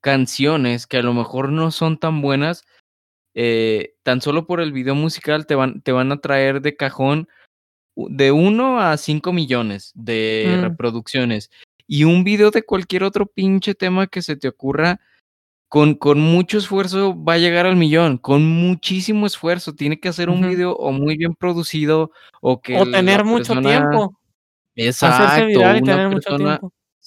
[0.00, 2.64] canciones que a lo mejor no son tan buenas,
[3.34, 7.28] eh, tan solo por el video musical te van, te van a traer de cajón
[7.94, 10.62] de 1 a 5 millones de mm.
[10.62, 11.50] reproducciones
[11.88, 15.00] y un video de cualquier otro pinche tema que se te ocurra,
[15.68, 19.74] con, con mucho esfuerzo va a llegar al millón, con muchísimo esfuerzo.
[19.74, 22.78] Tiene que hacer un video o muy bien producido o que...
[22.78, 24.18] O tener mucho tiempo.
[24.76, 25.60] Exacto.
[25.60, 26.60] Una persona,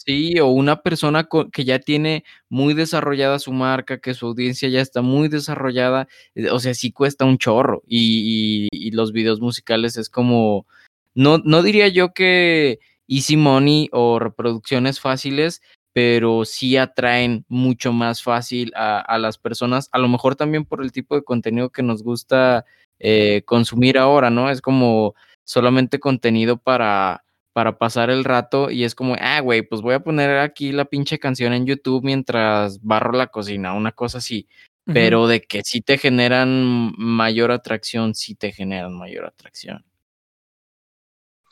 [0.05, 4.81] Sí, o una persona que ya tiene muy desarrollada su marca, que su audiencia ya
[4.81, 7.83] está muy desarrollada, eh, o sea, sí cuesta un chorro.
[7.85, 10.65] Y, y, y los videos musicales es como,
[11.13, 12.79] no, no diría yo que
[13.11, 15.61] easy money o reproducciones fáciles,
[15.93, 20.93] pero sí atraen mucho más fácil a, las personas, a lo mejor también por el
[20.93, 22.65] tipo de contenido que nos gusta
[22.99, 24.49] eh, consumir ahora, ¿no?
[24.49, 29.81] Es como solamente contenido para, para pasar el rato y es como, ah, güey, pues
[29.81, 34.19] voy a poner aquí la pinche canción en YouTube mientras barro la cocina, una cosa
[34.19, 34.47] así.
[34.85, 39.85] Pero de que sí te generan mayor atracción, sí te generan mayor atracción.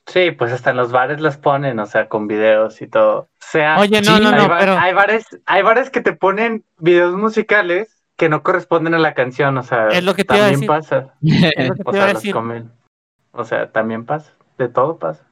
[0.10, 3.20] Sí, pues hasta en los bares las ponen, o sea, con videos y todo.
[3.20, 4.78] O sea, Oye, no, no, no, pero...
[4.78, 9.58] hay bares, hay bares que te ponen videos musicales que no corresponden a la canción,
[9.58, 11.14] o sea, es lo que también pasa.
[11.22, 12.36] Es lo que o, sea, decir.
[13.32, 15.26] o sea, también pasa, de todo pasa.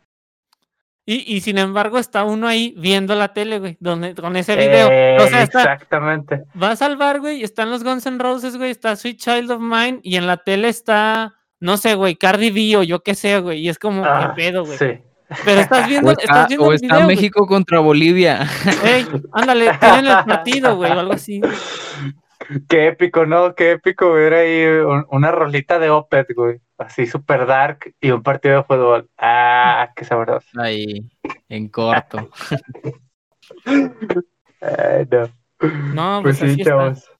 [1.05, 4.87] Y, y sin embargo está uno ahí viendo la tele, güey, donde, con ese video.
[5.23, 6.43] o sea, exactamente.
[6.53, 9.61] Vas al bar, güey, y están los Guns N' Roses, güey, está Sweet Child of
[9.61, 13.39] Mine, y en la tele está no sé, güey, Cardi B o yo qué sé,
[13.39, 14.77] güey, y es como, qué ah, pedo, güey.
[14.77, 15.01] Sí.
[15.43, 18.47] Pero estás viendo, o está, estás viendo o está México contra Bolivia.
[18.83, 21.41] Ey, ándale, tienen el partido, güey, o algo así.
[22.69, 23.55] Qué épico, ¿no?
[23.55, 24.65] Qué épico ver ahí
[25.09, 26.61] una rolita de Opet, güey.
[26.77, 29.09] Así super dark y un partido de fútbol.
[29.17, 30.47] Ah, qué sabroso.
[30.57, 31.09] Ahí,
[31.49, 32.29] en corto.
[33.65, 35.29] Ay, no.
[35.93, 37.11] No, pues, pues sí, chavos.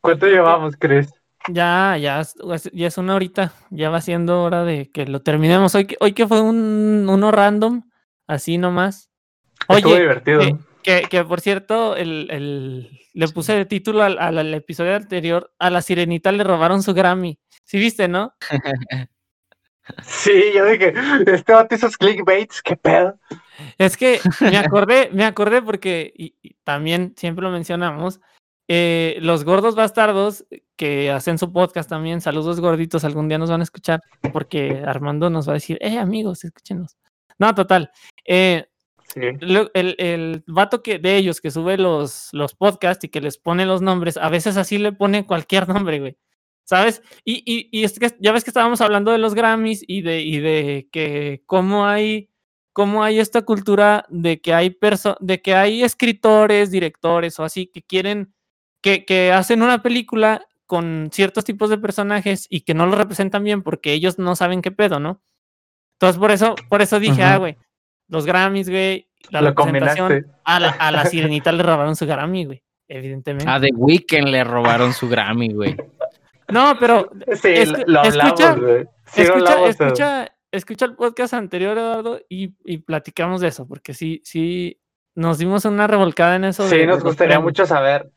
[0.00, 1.08] ¿Cuánto llevamos, Chris?
[1.48, 2.22] Ya, ya,
[2.72, 5.74] ya es una horita, ya va siendo hora de que lo terminemos.
[5.74, 7.82] Hoy, hoy que fue un, uno random,
[8.26, 9.10] así nomás.
[9.68, 10.40] Oye, divertido.
[10.82, 15.70] Que, que, por cierto, el, el, le puse de título al, al, episodio anterior, a
[15.70, 17.38] la sirenita le robaron su Grammy.
[17.64, 18.34] Sí viste, ¿no?
[20.02, 20.94] sí, yo dije,
[21.26, 23.18] este vato esos clickbaits, qué pedo.
[23.76, 28.20] Es que me acordé, me acordé porque, y también siempre lo mencionamos,
[28.68, 30.44] eh, los gordos bastardos
[30.76, 34.00] que hacen su podcast también, saludos gorditos, algún día nos van a escuchar,
[34.32, 36.96] porque Armando nos va a decir, eh, amigos, escúchenos.
[37.38, 37.90] No, total.
[38.24, 38.66] Eh,
[39.14, 43.66] el, el, vato que de ellos que sube los, los podcasts y que les pone
[43.66, 46.16] los nombres, a veces así le pone cualquier nombre, güey.
[46.64, 47.02] ¿Sabes?
[47.24, 50.22] Y, y, y es que ya ves que estábamos hablando de los Grammys y de,
[50.22, 52.30] y de que cómo hay,
[52.72, 54.74] cómo hay esta cultura de que hay
[55.20, 58.34] de que hay escritores, directores o así que quieren,
[58.84, 63.42] que, que hacen una película con ciertos tipos de personajes y que no lo representan
[63.42, 65.22] bien porque ellos no saben qué pedo, ¿no?
[65.94, 67.56] Entonces por eso, por eso dije, ah, güey,
[68.08, 72.62] los Grammys, güey, la representación a la, a la sirenita le robaron su Grammy, güey,
[72.86, 73.50] evidentemente.
[73.50, 75.76] A The Weeknd le robaron su Grammy, güey.
[76.52, 77.10] No, pero
[77.40, 78.86] sí, lo hablamos, escucha, güey.
[79.16, 84.78] escucha, escucha, escucha, el podcast anterior, Eduardo, y, y, platicamos de eso, porque sí, sí,
[85.14, 86.68] nos dimos una revolcada en eso.
[86.68, 88.10] Sí, nos gustaría mucho saber.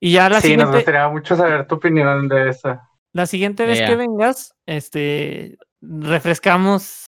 [0.00, 2.80] Y ya la sí, siguiente, nos gustaría mucho saber tu opinión de eso.
[3.12, 7.06] La siguiente vez que vengas, este, refrescamos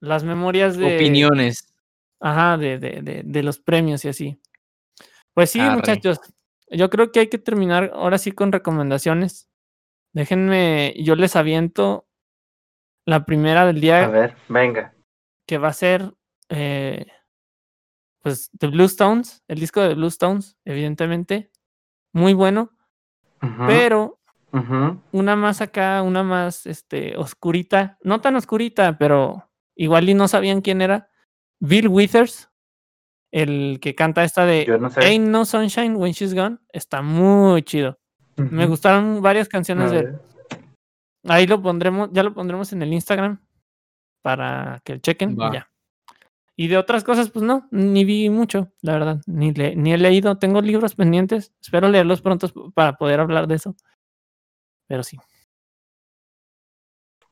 [0.00, 0.96] las memorias de...
[0.96, 1.74] Opiniones.
[2.20, 4.40] Ajá, de, de, de, de los premios y así.
[5.34, 6.20] Pues sí, muchachos.
[6.70, 9.48] Yo creo que hay que terminar ahora sí con recomendaciones.
[10.14, 12.06] Déjenme, yo les aviento
[13.04, 14.04] la primera del día.
[14.04, 14.94] A ver, venga.
[15.46, 16.14] Que va a ser,
[16.48, 17.06] eh,
[18.22, 21.50] pues, The Blue Stones, el disco de Blue Stones, evidentemente.
[22.14, 22.70] Muy bueno.
[23.66, 24.18] Pero
[25.12, 27.98] una más acá, una más este, oscurita.
[28.02, 31.10] No tan oscurita, pero igual y no sabían quién era.
[31.60, 32.48] Bill Withers,
[33.32, 37.98] el que canta esta de Ain't No Sunshine When She's Gone, está muy chido.
[38.36, 40.18] Me gustaron varias canciones de él.
[41.26, 43.40] Ahí lo pondremos, ya lo pondremos en el Instagram
[44.22, 45.36] para que chequen.
[45.52, 45.68] Ya.
[46.56, 49.98] Y de otras cosas, pues no, ni vi mucho, la verdad, ni, le, ni he
[49.98, 50.38] leído.
[50.38, 53.74] Tengo libros pendientes, espero leerlos pronto para poder hablar de eso.
[54.86, 55.18] Pero sí.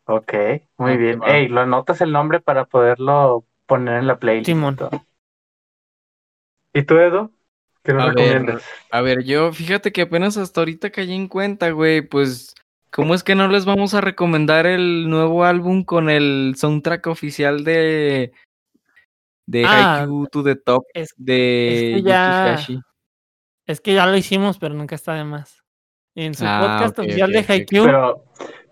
[0.06, 0.34] Ok,
[0.76, 1.20] muy bien.
[1.24, 4.46] Ey, lo anotas el nombre para poderlo poner en la playlist.
[4.46, 4.76] Simón.
[6.72, 7.30] ¿Y tú, Edo?
[7.84, 8.56] ¿Qué nos a recomiendas?
[8.56, 12.54] Ver, a ver, yo fíjate que apenas hasta ahorita caí en cuenta, güey, pues,
[12.90, 17.62] ¿cómo es que no les vamos a recomendar el nuevo álbum con el soundtrack oficial
[17.62, 18.32] de
[19.60, 22.58] de ah, to the Top es, de es que, ya,
[23.66, 25.62] es que ya lo hicimos, pero nunca está de más.
[26.14, 27.50] En su Ah, podcast ok, oficial de ok.
[27.50, 28.24] Haikyuu, Pero,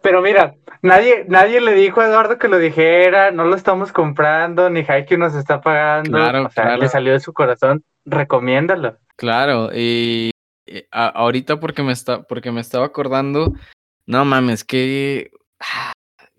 [0.03, 4.69] pero mira, nadie, nadie le dijo a Eduardo que lo dijera, no lo estamos comprando,
[4.71, 6.11] ni Haikyuu nos está pagando.
[6.17, 6.83] Claro, o sea, claro.
[6.83, 8.99] le salió de su corazón, recomiéndalo.
[9.17, 10.31] Claro, y
[10.67, 13.53] y a- ahorita porque me está, porque me estaba acordando,
[14.07, 15.31] no mames, que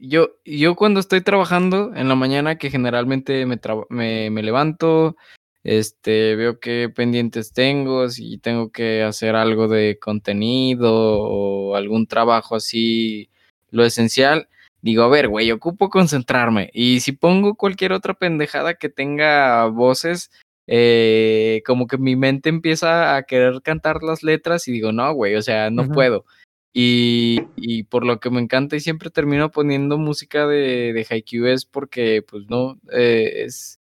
[0.01, 5.15] yo, yo cuando estoy trabajando en la mañana, que generalmente me, me, me levanto,
[5.63, 12.55] este, veo qué pendientes tengo, si tengo que hacer algo de contenido o algún trabajo
[12.55, 13.29] así,
[13.69, 14.49] lo esencial,
[14.81, 16.71] digo, a ver, güey, ocupo concentrarme.
[16.73, 20.31] Y si pongo cualquier otra pendejada que tenga voces,
[20.65, 25.35] eh, como que mi mente empieza a querer cantar las letras y digo, no, güey,
[25.35, 26.25] o sea, no puedo.
[26.73, 31.47] Y, y por lo que me encanta y siempre termino poniendo música de, de Haikyuu
[31.47, 33.79] es porque, pues no, eh, es,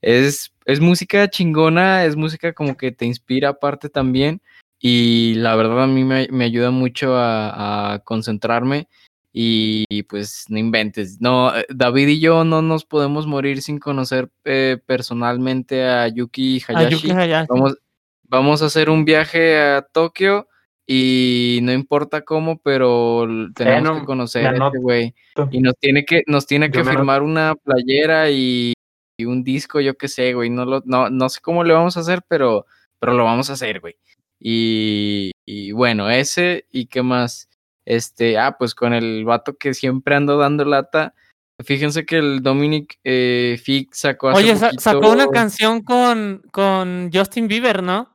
[0.00, 4.40] es, es música chingona, es música como que te inspira aparte también.
[4.78, 8.88] Y la verdad a mí me, me ayuda mucho a, a concentrarme.
[9.32, 11.20] Y, y, pues no inventes.
[11.20, 16.60] No, eh, David y yo no nos podemos morir sin conocer eh, personalmente a Yuki
[16.66, 16.94] a Hayashi.
[16.96, 17.46] Yuki Hayashi.
[17.48, 17.78] Vamos,
[18.24, 20.48] vamos a hacer un viaje a Tokio
[20.86, 25.14] y no importa cómo, pero tenemos no, que conocer a este güey.
[25.50, 28.72] Y nos tiene que, nos tiene que firmar una playera y,
[29.16, 30.50] y un disco, yo qué sé, güey.
[30.50, 32.66] No, lo, no, no sé cómo le vamos a hacer, pero,
[32.98, 33.96] pero lo vamos a hacer, güey.
[34.40, 37.48] Y, y bueno, ese y qué más.
[37.84, 41.14] Este, ah, pues con el vato que siempre ando dando lata.
[41.62, 44.80] Fíjense que el Dominic eh, Fick sacó hace Oye, poquito.
[44.80, 48.14] sacó una canción con, con Justin Bieber, ¿no?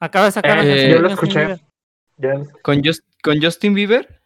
[0.00, 1.38] Acaba de sacar una Eh, canción yo lo escuché.
[1.40, 1.60] Bieber.
[2.62, 4.20] ¿Con, Just- con Justin Bieber.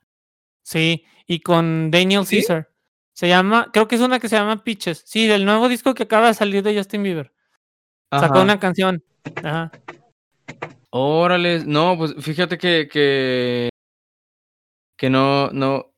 [0.63, 2.37] Sí, y con Daniel ¿Sí?
[2.37, 2.71] Caesar.
[3.13, 5.03] Se llama, creo que es una que se llama Pitches.
[5.05, 7.33] Sí, del nuevo disco que acaba de salir de Justin Bieber.
[8.11, 9.03] Sacó una canción.
[9.37, 9.71] Ajá.
[10.91, 13.69] Órale, no, pues fíjate que, que,
[14.97, 15.93] que no, no,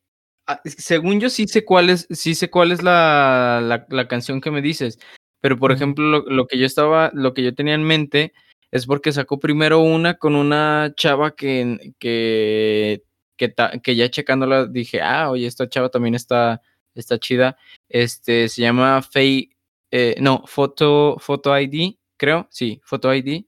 [0.45, 4.39] ah, según yo sí sé cuál es, sí sé cuál es la, la, la canción
[4.39, 4.99] que me dices,
[5.41, 8.33] pero por ejemplo lo, lo que yo estaba, lo que yo tenía en mente
[8.73, 13.03] es porque sacó primero una con una chava que, que,
[13.37, 16.59] que, ta- que ya checándola dije, ah, oye, esta chava también está,
[16.95, 17.55] está chida,
[17.87, 19.49] este, se llama Faye,
[19.91, 23.45] eh, no, Photo, Photo ID, creo, sí, Photo ID.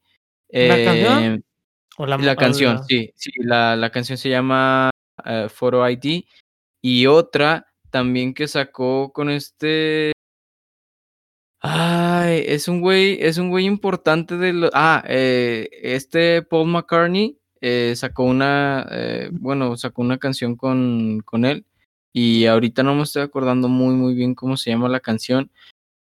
[0.49, 1.33] ¿La canción?
[1.35, 1.41] Eh,
[1.97, 4.91] O la, la o canción, la- sí, sí, la, la canción se llama
[5.25, 6.23] eh, Photo ID
[6.83, 10.11] y otra también que sacó con este...
[12.35, 14.69] Ay, es un güey, es un güey importante de lo...
[14.73, 21.45] Ah, eh, este Paul McCartney eh, sacó una, eh, bueno, sacó una canción con, con
[21.45, 21.65] él
[22.11, 25.49] y ahorita no me estoy acordando muy, muy bien cómo se llama la canción,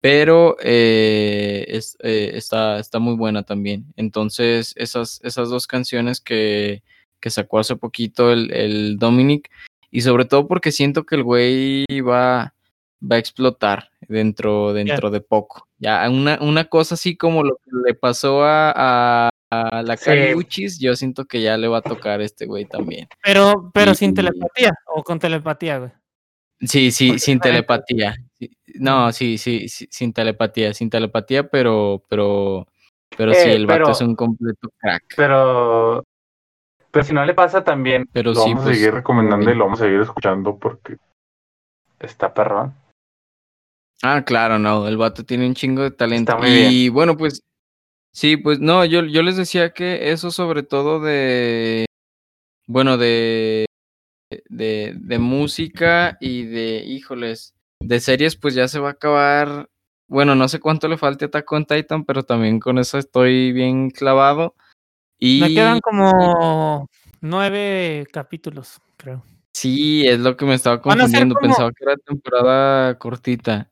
[0.00, 3.86] pero eh, es, eh, está, está muy buena también.
[3.96, 6.82] Entonces, esas, esas dos canciones que,
[7.20, 9.50] que sacó hace poquito el, el Dominic,
[9.90, 12.54] y sobre todo porque siento que el güey va,
[13.02, 15.66] va a explotar dentro, dentro de poco.
[15.78, 20.04] Ya, una, una cosa así como lo que le pasó a, a, a la Sí.
[20.04, 23.08] Kali Uchis, yo siento que ya le va a tocar a este güey también.
[23.22, 25.90] Pero, pero sin telepatía o con telepatía, güey.
[26.60, 28.14] Sí, sí, sin telepatía.
[28.38, 32.66] Sí, No, sí, sí, sí, sin telepatía, sin telepatía, pero, pero,
[33.16, 35.04] pero sí, Eh, el vato pero- es un completo crack.
[35.16, 36.04] Pero,
[36.90, 39.54] pero si no le pasa también, Pero lo sí, vamos a pues, seguir recomendando y
[39.54, 40.96] lo vamos a seguir escuchando porque
[41.98, 42.74] está perrón.
[44.02, 46.32] Ah, claro, no, el vato tiene un chingo de talento.
[46.32, 47.42] Está muy y bueno, pues,
[48.12, 51.84] sí, pues no, yo, yo les decía que eso sobre todo de,
[52.66, 53.66] bueno, de,
[54.48, 59.68] de, de música y de, híjoles, de series, pues ya se va a acabar.
[60.08, 63.52] Bueno, no sé cuánto le falte a Attack on Titan, pero también con eso estoy
[63.52, 64.54] bien clavado.
[65.18, 66.88] Y Me quedan como
[67.20, 69.22] nueve capítulos, creo.
[69.54, 71.34] sí, es lo que me estaba confundiendo.
[71.34, 73.69] como- Pensaba que era temporada cortita.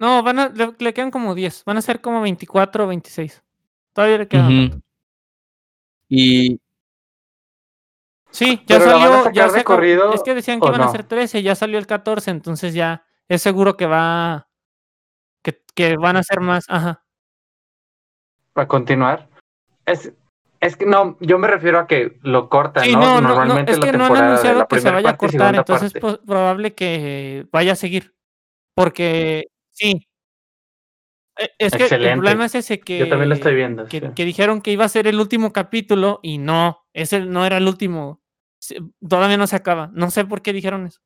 [0.00, 1.62] No, van a, le, le quedan como 10.
[1.64, 3.42] Van a ser como 24 o 26.
[3.92, 4.46] Todavía le quedan.
[4.46, 4.62] Ujú.
[4.74, 4.80] rato.
[6.08, 6.60] Y
[8.32, 9.32] Sí, ya ¿Pero la van a salió.
[9.32, 10.92] Ya se corrido Es que decían que iban a no?
[10.92, 14.48] ser 13, ya salió el 14, entonces ya es seguro que va.
[15.42, 16.64] Que, que van a ser más.
[16.68, 17.04] Ajá.
[18.52, 19.28] Para continuar.
[19.84, 20.12] Es,
[20.60, 23.00] es que no, yo me refiero a que lo cortan, Sí, ¿no?
[23.00, 25.54] no, no, no, Normalmente es la que no han anunciado que se vaya a cortar,
[25.56, 26.18] entonces es parte.
[26.18, 28.14] po- probable que vaya a seguir.
[28.74, 29.48] Porque
[29.80, 30.06] sí.
[31.38, 32.12] E- Es que el Excelente.
[32.16, 33.86] problema es ese que, Yo también lo estoy viendo.
[33.86, 34.06] que, sí.
[34.14, 37.66] que dijeron que iba a ser el último capítulo y no, ese no era el
[37.66, 38.20] último.
[39.08, 39.90] Todavía no se acaba.
[39.94, 41.00] No sé por qué dijeron eso.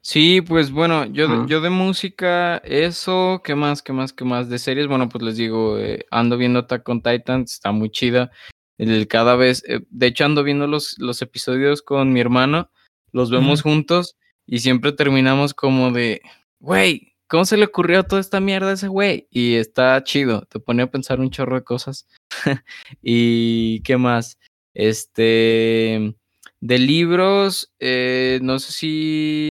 [0.00, 1.46] Sí, pues bueno, yo, de- Ujú.
[1.46, 4.48] yo de música, eso, ¿qué más, qué más, qué más?
[4.48, 8.30] De series, bueno, pues les digo, eh, ando viendo Attack on Titan, está muy chida.
[8.78, 12.70] El, cada vez, eh, de hecho ando viendo los, los episodios con mi hermano,
[13.12, 14.16] los vemos juntos
[14.46, 16.22] y siempre terminamos como de,
[16.60, 19.26] güey, ¿cómo se le ocurrió toda esta mierda a ese güey?
[19.30, 22.06] Y está chido, te pone a pensar un chorro de cosas.
[23.02, 24.38] y qué más,
[24.74, 26.14] este,
[26.60, 29.48] de libros, eh, no sé si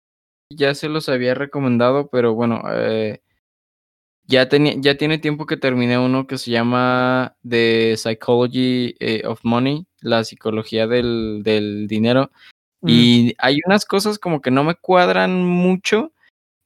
[0.51, 3.20] ya se los había recomendado, pero bueno, eh,
[4.26, 9.40] ya, tenía, ya tiene tiempo que terminé uno que se llama The Psychology eh, of
[9.42, 12.30] Money, la psicología del, del dinero.
[12.85, 12.89] Mm.
[12.91, 16.12] Y hay unas cosas como que no me cuadran mucho,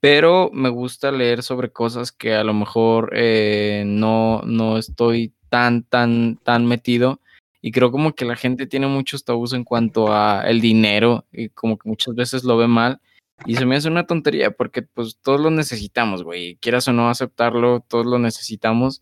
[0.00, 5.84] pero me gusta leer sobre cosas que a lo mejor eh, no, no estoy tan,
[5.84, 7.20] tan, tan metido.
[7.62, 11.50] Y creo como que la gente tiene muchos tabús en cuanto a el dinero y
[11.50, 13.00] como que muchas veces lo ve mal.
[13.46, 16.56] Y se me hace una tontería porque pues todos lo necesitamos, güey.
[16.56, 19.00] Quieras o no aceptarlo, todos lo necesitamos.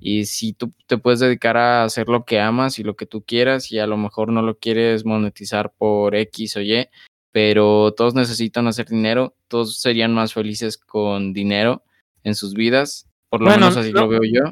[0.00, 3.22] Y si tú te puedes dedicar a hacer lo que amas y lo que tú
[3.24, 6.88] quieras y a lo mejor no lo quieres monetizar por X o Y,
[7.32, 11.84] pero todos necesitan hacer dinero, todos serían más felices con dinero
[12.24, 14.42] en sus vidas, por lo Bueno, menos así no- lo veo yo.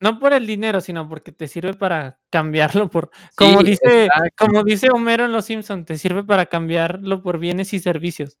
[0.00, 3.10] No por el dinero, sino porque te sirve para cambiarlo por.
[3.36, 4.44] Como Sí, dice, exacto.
[4.46, 8.36] como dice Homero en Los Simpson, te sirve para cambiarlo por bienes y servicios.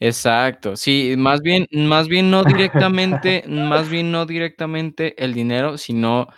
[0.00, 6.28] Exacto, sí, más bien, más bien no directamente, más bien no directamente el dinero, sino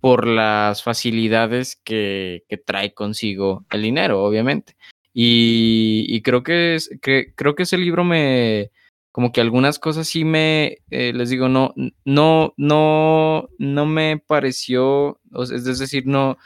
[0.00, 4.76] por las facilidades que, que trae consigo el dinero, obviamente.
[5.14, 8.70] Y, y creo que es, que, creo que ese libro me,
[9.12, 11.72] como que algunas cosas sí me, eh, les digo, no,
[12.04, 16.36] no, no, no me pareció, es decir, no,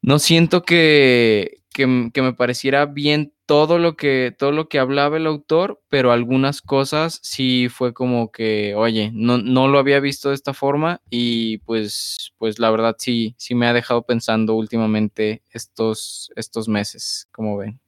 [0.00, 5.26] no siento que, que, me pareciera bien todo lo que, todo lo que hablaba el
[5.26, 10.36] autor, pero algunas cosas sí fue como que, oye, no, no lo había visto de
[10.36, 16.30] esta forma y pues, pues la verdad sí, sí me ha dejado pensando últimamente estos,
[16.36, 17.80] estos meses, como ven.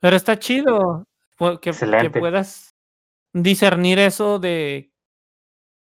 [0.00, 1.06] Pero está chido
[1.60, 1.72] que,
[2.10, 2.76] puedas
[3.32, 4.92] discernir eso de,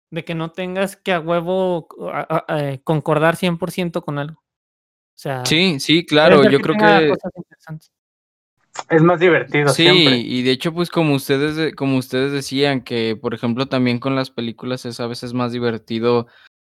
[0.10, 4.41] de que no tengas que a huevo a- a- eh, concordar 100% con algo.
[5.22, 7.14] O sea, Sí, sí, claro, yo que creo que.
[8.90, 10.18] Es más divertido Sí, siempre.
[10.18, 14.16] y de hecho, pues como ustedes, de- como ustedes decían, que por ejemplo también con
[14.16, 16.26] las películas es a veces más divertido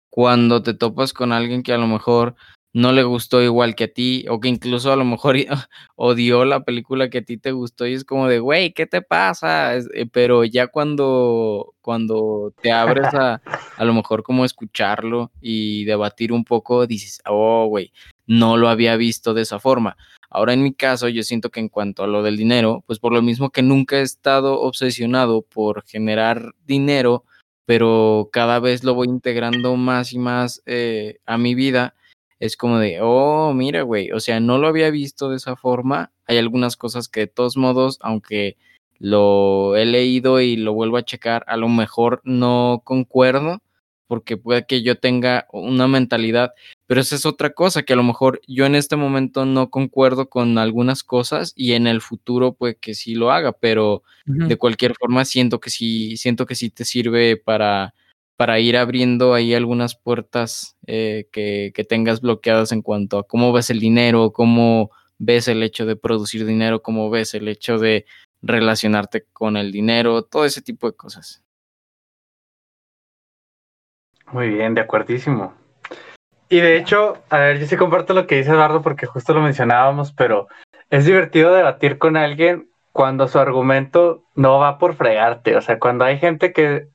[0.09, 2.35] cuando te topas con alguien que a lo mejor
[2.75, 5.37] no le gustó igual que a ti, o que incluso a lo mejor
[5.95, 9.01] odió la película que a ti te gustó y es como de, güey, ¿qué te
[9.01, 9.77] pasa?
[9.77, 13.41] Eh, pero ya cuando, cuando te abres a
[13.77, 17.93] a lo mejor como escucharlo y debatir un poco, dices, oh, güey,
[18.27, 19.95] no lo había visto de esa forma.
[20.29, 23.13] Ahora en mi caso, yo siento que en cuanto a lo del dinero, pues por
[23.13, 27.23] lo mismo que nunca he estado obsesionado por generar dinero,
[27.65, 31.94] pero cada vez lo voy integrando más y más eh, a mi vida,
[32.39, 36.11] es como de, oh, mira, güey, o sea, no lo había visto de esa forma.
[36.27, 38.57] Hay algunas cosas que de todos modos, aunque
[38.99, 43.61] lo he leído y lo vuelvo a checar, a lo mejor no concuerdo,
[44.07, 46.53] porque puede que yo tenga una mentalidad,
[46.85, 50.29] pero esa es otra cosa, que a lo mejor yo en este momento no concuerdo
[50.29, 54.95] con algunas cosas y en el futuro puede que sí lo haga, pero de cualquier
[54.95, 57.93] forma siento que sí, siento que sí te sirve para,
[58.37, 63.53] para ir abriendo ahí algunas puertas eh, que, que tengas bloqueadas en cuanto a cómo
[63.53, 68.05] ves el dinero, cómo ves el hecho de producir dinero, cómo ves el hecho de
[68.41, 71.43] relacionarte con el dinero, todo ese tipo de cosas.
[74.31, 75.53] Muy bien, de acuerdísimo.
[76.49, 79.41] Y de hecho, a ver, yo sí comparto lo que dice Eduardo porque justo lo
[79.41, 80.47] mencionábamos, pero
[80.89, 86.05] es divertido debatir con alguien cuando su argumento no va por fregarte, o sea, cuando
[86.05, 86.87] hay gente que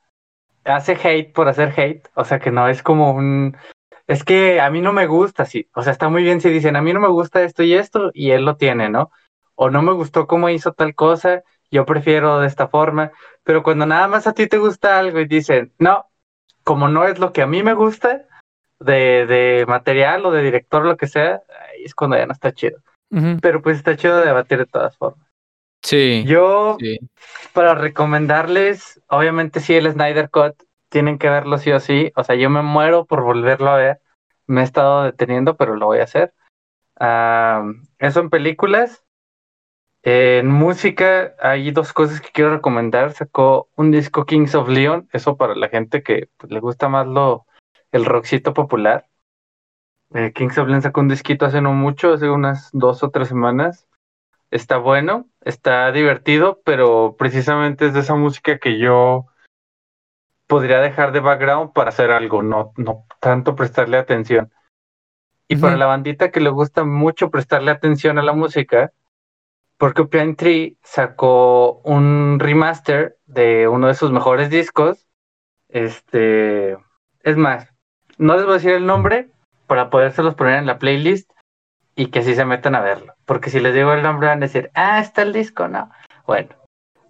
[0.63, 3.57] hace hate por hacer hate, o sea, que no es como un...
[4.07, 6.75] Es que a mí no me gusta, sí, o sea, está muy bien si dicen,
[6.75, 9.11] a mí no me gusta esto y esto, y él lo tiene, ¿no?
[9.55, 13.11] O no me gustó cómo hizo tal cosa, yo prefiero de esta forma,
[13.43, 16.07] pero cuando nada más a ti te gusta algo y dicen, no,
[16.63, 18.27] como no es lo que a mí me gusta
[18.79, 22.51] de, de material o de director, lo que sea, ahí es cuando ya no está
[22.51, 22.79] chido.
[23.41, 25.30] Pero pues está chido debatir de todas formas.
[25.81, 26.23] Sí.
[26.25, 26.77] Yo,
[27.53, 30.55] para recomendarles, obviamente sí, el Snyder Cut,
[30.89, 32.11] tienen que verlo sí o sí.
[32.15, 34.01] O sea, yo me muero por volverlo a ver.
[34.45, 36.33] Me he estado deteniendo, pero lo voy a hacer.
[37.99, 39.03] eso en películas.
[40.03, 43.13] En música hay dos cosas que quiero recomendar.
[43.13, 47.07] Sacó un disco Kings of Leon, eso para la gente que pues, le gusta más
[47.07, 47.45] lo
[47.91, 49.07] el rockcito popular.
[50.13, 53.29] Eh, Kings of Leon sacó un disquito hace no mucho, hace unas dos o tres
[53.29, 53.87] semanas.
[54.51, 59.25] Está bueno, está divertido, pero precisamente es de esa música que yo
[60.45, 64.51] podría dejar de background para hacer algo, no, no tanto prestarle atención.
[65.47, 68.93] Y para la bandita que le gusta mucho prestarle atención a la música,
[69.77, 70.05] porque
[70.35, 75.07] Tree sacó un remaster de uno de sus mejores discos.
[75.69, 76.77] Este,
[77.23, 77.67] es más,
[78.17, 79.29] no les voy a decir el nombre
[79.67, 81.31] para podérselos poner en la playlist
[81.95, 83.13] y que así se metan a verlo.
[83.25, 85.91] Porque si les digo el nombre van a decir, ah, está el disco, no.
[86.25, 86.49] Bueno,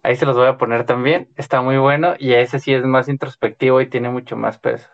[0.02, 1.28] ahí se los voy a poner también.
[1.36, 4.88] Está muy bueno y ese sí es más introspectivo y tiene mucho más peso.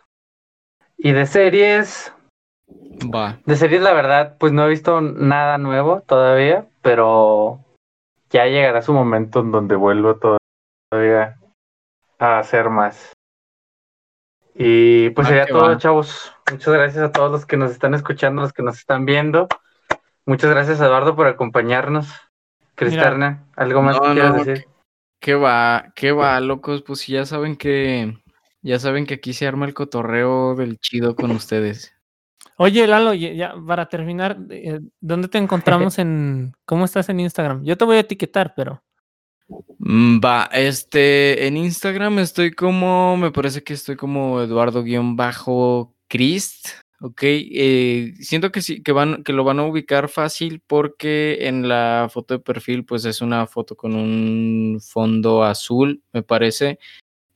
[0.97, 2.12] Y de series.
[3.15, 3.39] Va.
[3.47, 7.65] De series, la verdad, pues no he visto nada nuevo todavía, pero
[8.31, 10.19] ya llegará su momento en donde vuelvo
[10.90, 11.39] todavía
[12.19, 13.12] a hacer más.
[14.55, 16.35] Y pues ah, sería todo, chavos.
[16.51, 19.47] Muchas gracias a todos los que nos están escuchando, los que nos están viendo.
[20.29, 22.07] Muchas gracias, Eduardo, por acompañarnos.
[22.75, 24.67] Cristarna, ¿algo más que quieras decir?
[25.19, 25.91] ¿Qué va?
[25.97, 26.83] ¿Qué va, locos?
[26.83, 28.15] Pues ya saben que
[28.61, 31.95] ya saben que aquí se arma el cotorreo del chido con ustedes.
[32.59, 37.65] Oye, Lalo, ya para terminar, eh, ¿dónde te encontramos en cómo estás en Instagram?
[37.65, 38.83] Yo te voy a etiquetar, pero.
[39.79, 46.69] Mm, va, este, en Instagram estoy como, me parece que estoy como Eduardo-Crist,
[47.01, 47.23] ok.
[47.23, 52.09] Eh, siento que sí, que van, que lo van a ubicar fácil porque en la
[52.12, 56.79] foto de perfil, pues es una foto con un fondo azul, me parece,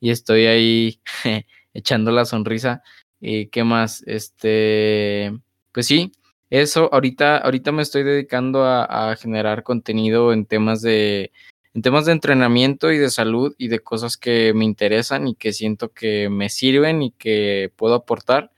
[0.01, 1.01] y estoy ahí
[1.75, 2.83] echando la sonrisa.
[3.21, 4.03] Eh, ¿Qué más?
[4.07, 5.33] Este,
[5.73, 6.13] pues sí,
[6.51, 6.91] eso.
[6.93, 11.33] Ahorita, ahorita me estoy dedicando a, generar contenido en temas de,
[11.75, 15.53] en temas de entrenamiento y de salud y de cosas que me interesan y que
[15.53, 18.52] siento que me sirven y que puedo aportar.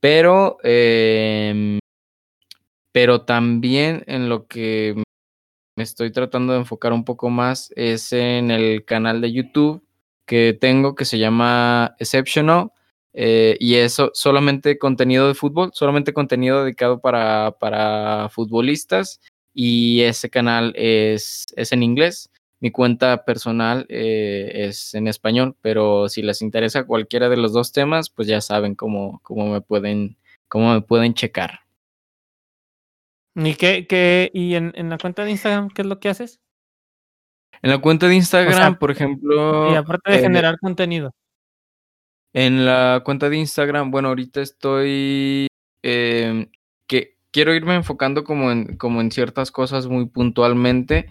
[0.00, 1.78] Pero, em,
[2.92, 4.94] pero también en lo que
[5.76, 9.84] me estoy tratando de enfocar un poco más es en el canal de YouTube
[10.26, 12.72] que tengo que se llama Exceptional
[13.14, 19.20] eh, y eso solamente contenido de fútbol, solamente contenido dedicado para, para futbolistas
[19.54, 22.30] y ese canal es, es en inglés.
[22.60, 27.72] Mi cuenta personal eh, es en español, pero si les interesa cualquiera de los dos
[27.72, 30.16] temas, pues ya saben cómo, cómo, me, pueden,
[30.48, 31.60] cómo me pueden checar.
[33.36, 36.40] ¿Y, qué, qué, y en, en, la cuenta de Instagram qué es lo que haces?
[37.62, 39.72] En la cuenta de Instagram, por ejemplo...
[39.72, 41.14] Y aparte de eh, generar contenido.
[42.32, 45.46] En la cuenta de Instagram, bueno, ahorita estoy
[45.82, 46.50] em,
[46.86, 51.08] que quiero irme enfocando como en, como en ciertas cosas muy puntualmente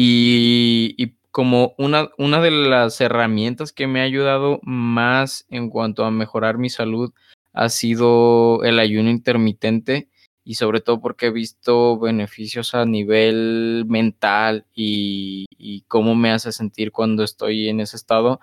[0.00, 6.04] y, y como una, una de las herramientas que me ha ayudado más en cuanto
[6.04, 7.12] a mejorar mi salud
[7.52, 10.08] ha sido el ayuno intermitente
[10.44, 16.52] y sobre todo porque he visto beneficios a nivel mental y, y, cómo me hace
[16.52, 18.40] sentir cuando estoy en ese estado.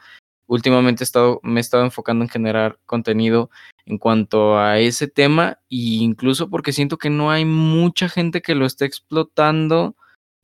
[0.48, 3.49] Últimamente he estado, me he estado enfocando en generar contenido
[3.86, 8.56] en cuanto a ese tema e incluso porque siento que no hay mucha gente que
[8.56, 9.95] lo esté explotando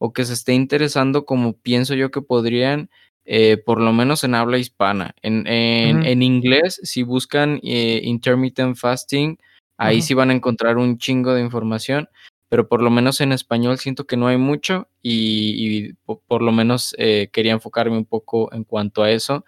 [0.04, 2.90] o que se esté interesando como pienso yo que podrían,
[3.24, 5.14] eh, por lo menos en habla hispana.
[5.22, 6.08] En, en, uh -huh.
[6.08, 9.38] en inglés, si buscan eh, intermittent fasting,
[9.78, 10.04] ahí uh -huh.
[10.04, 12.10] sí van a encontrar un chingo de información,
[12.50, 16.42] pero por lo menos en español siento que no hay mucho y, y por, por,
[16.42, 19.46] lo menos eh, quería enfocarme un poco en cuanto a eso.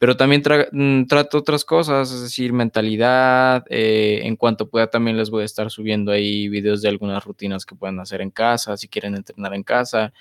[0.00, 3.66] Pero también tra mm, trato otras cosas, es decir, mentalidad.
[3.68, 7.66] Eh, en cuanto pueda, también les voy a estar subiendo ahí videos de algunas rutinas
[7.66, 10.14] que puedan hacer en casa, si quieren entrenar en casa.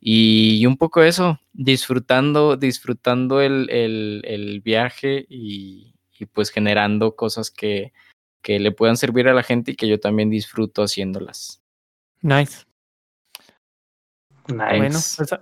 [0.00, 7.16] Y, y un poco eso, disfrutando, disfrutando el, el, el viaje y, y, pues generando
[7.16, 7.92] cosas que,
[8.42, 11.60] que le puedan servir a la gente y que yo también disfruto haciéndolas.
[12.22, 12.64] Nice.
[14.46, 14.76] Nice.
[14.76, 15.34] Bueno, pues,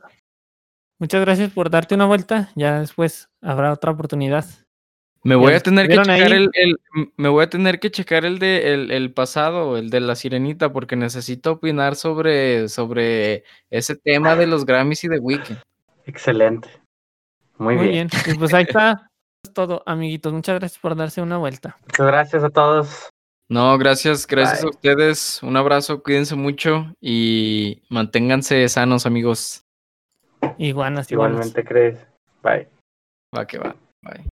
[0.99, 2.51] muchas gracias por darte una vuelta.
[2.55, 4.45] Ya después habrá otra oportunidad.
[5.23, 6.77] Me voy a tener que checar el, el,
[7.17, 10.71] me voy a tener que checar el de el, el, pasado, el de la sirenita,
[10.71, 15.61] porque necesito opinar sobre, sobre ese tema de los Grammys y de Weekend.
[16.05, 16.69] Excelente.
[17.57, 18.09] Muy, Muy bien.
[18.13, 18.35] bien.
[18.35, 19.11] Y pues ahí está
[19.55, 20.31] todo, amiguitos.
[20.33, 21.79] Muchas gracias por darse una vuelta.
[21.87, 23.09] Muchas gracias a todos.
[23.49, 24.69] No, gracias, gracias Bye.
[24.69, 25.43] a ustedes.
[25.43, 29.64] Un abrazo, cuídense mucho y manténganse sanos, amigos.
[30.59, 32.07] Iguanas, Igualmente crees.
[32.43, 32.69] Bye.
[33.37, 33.75] Va que va.
[34.03, 34.34] Bye.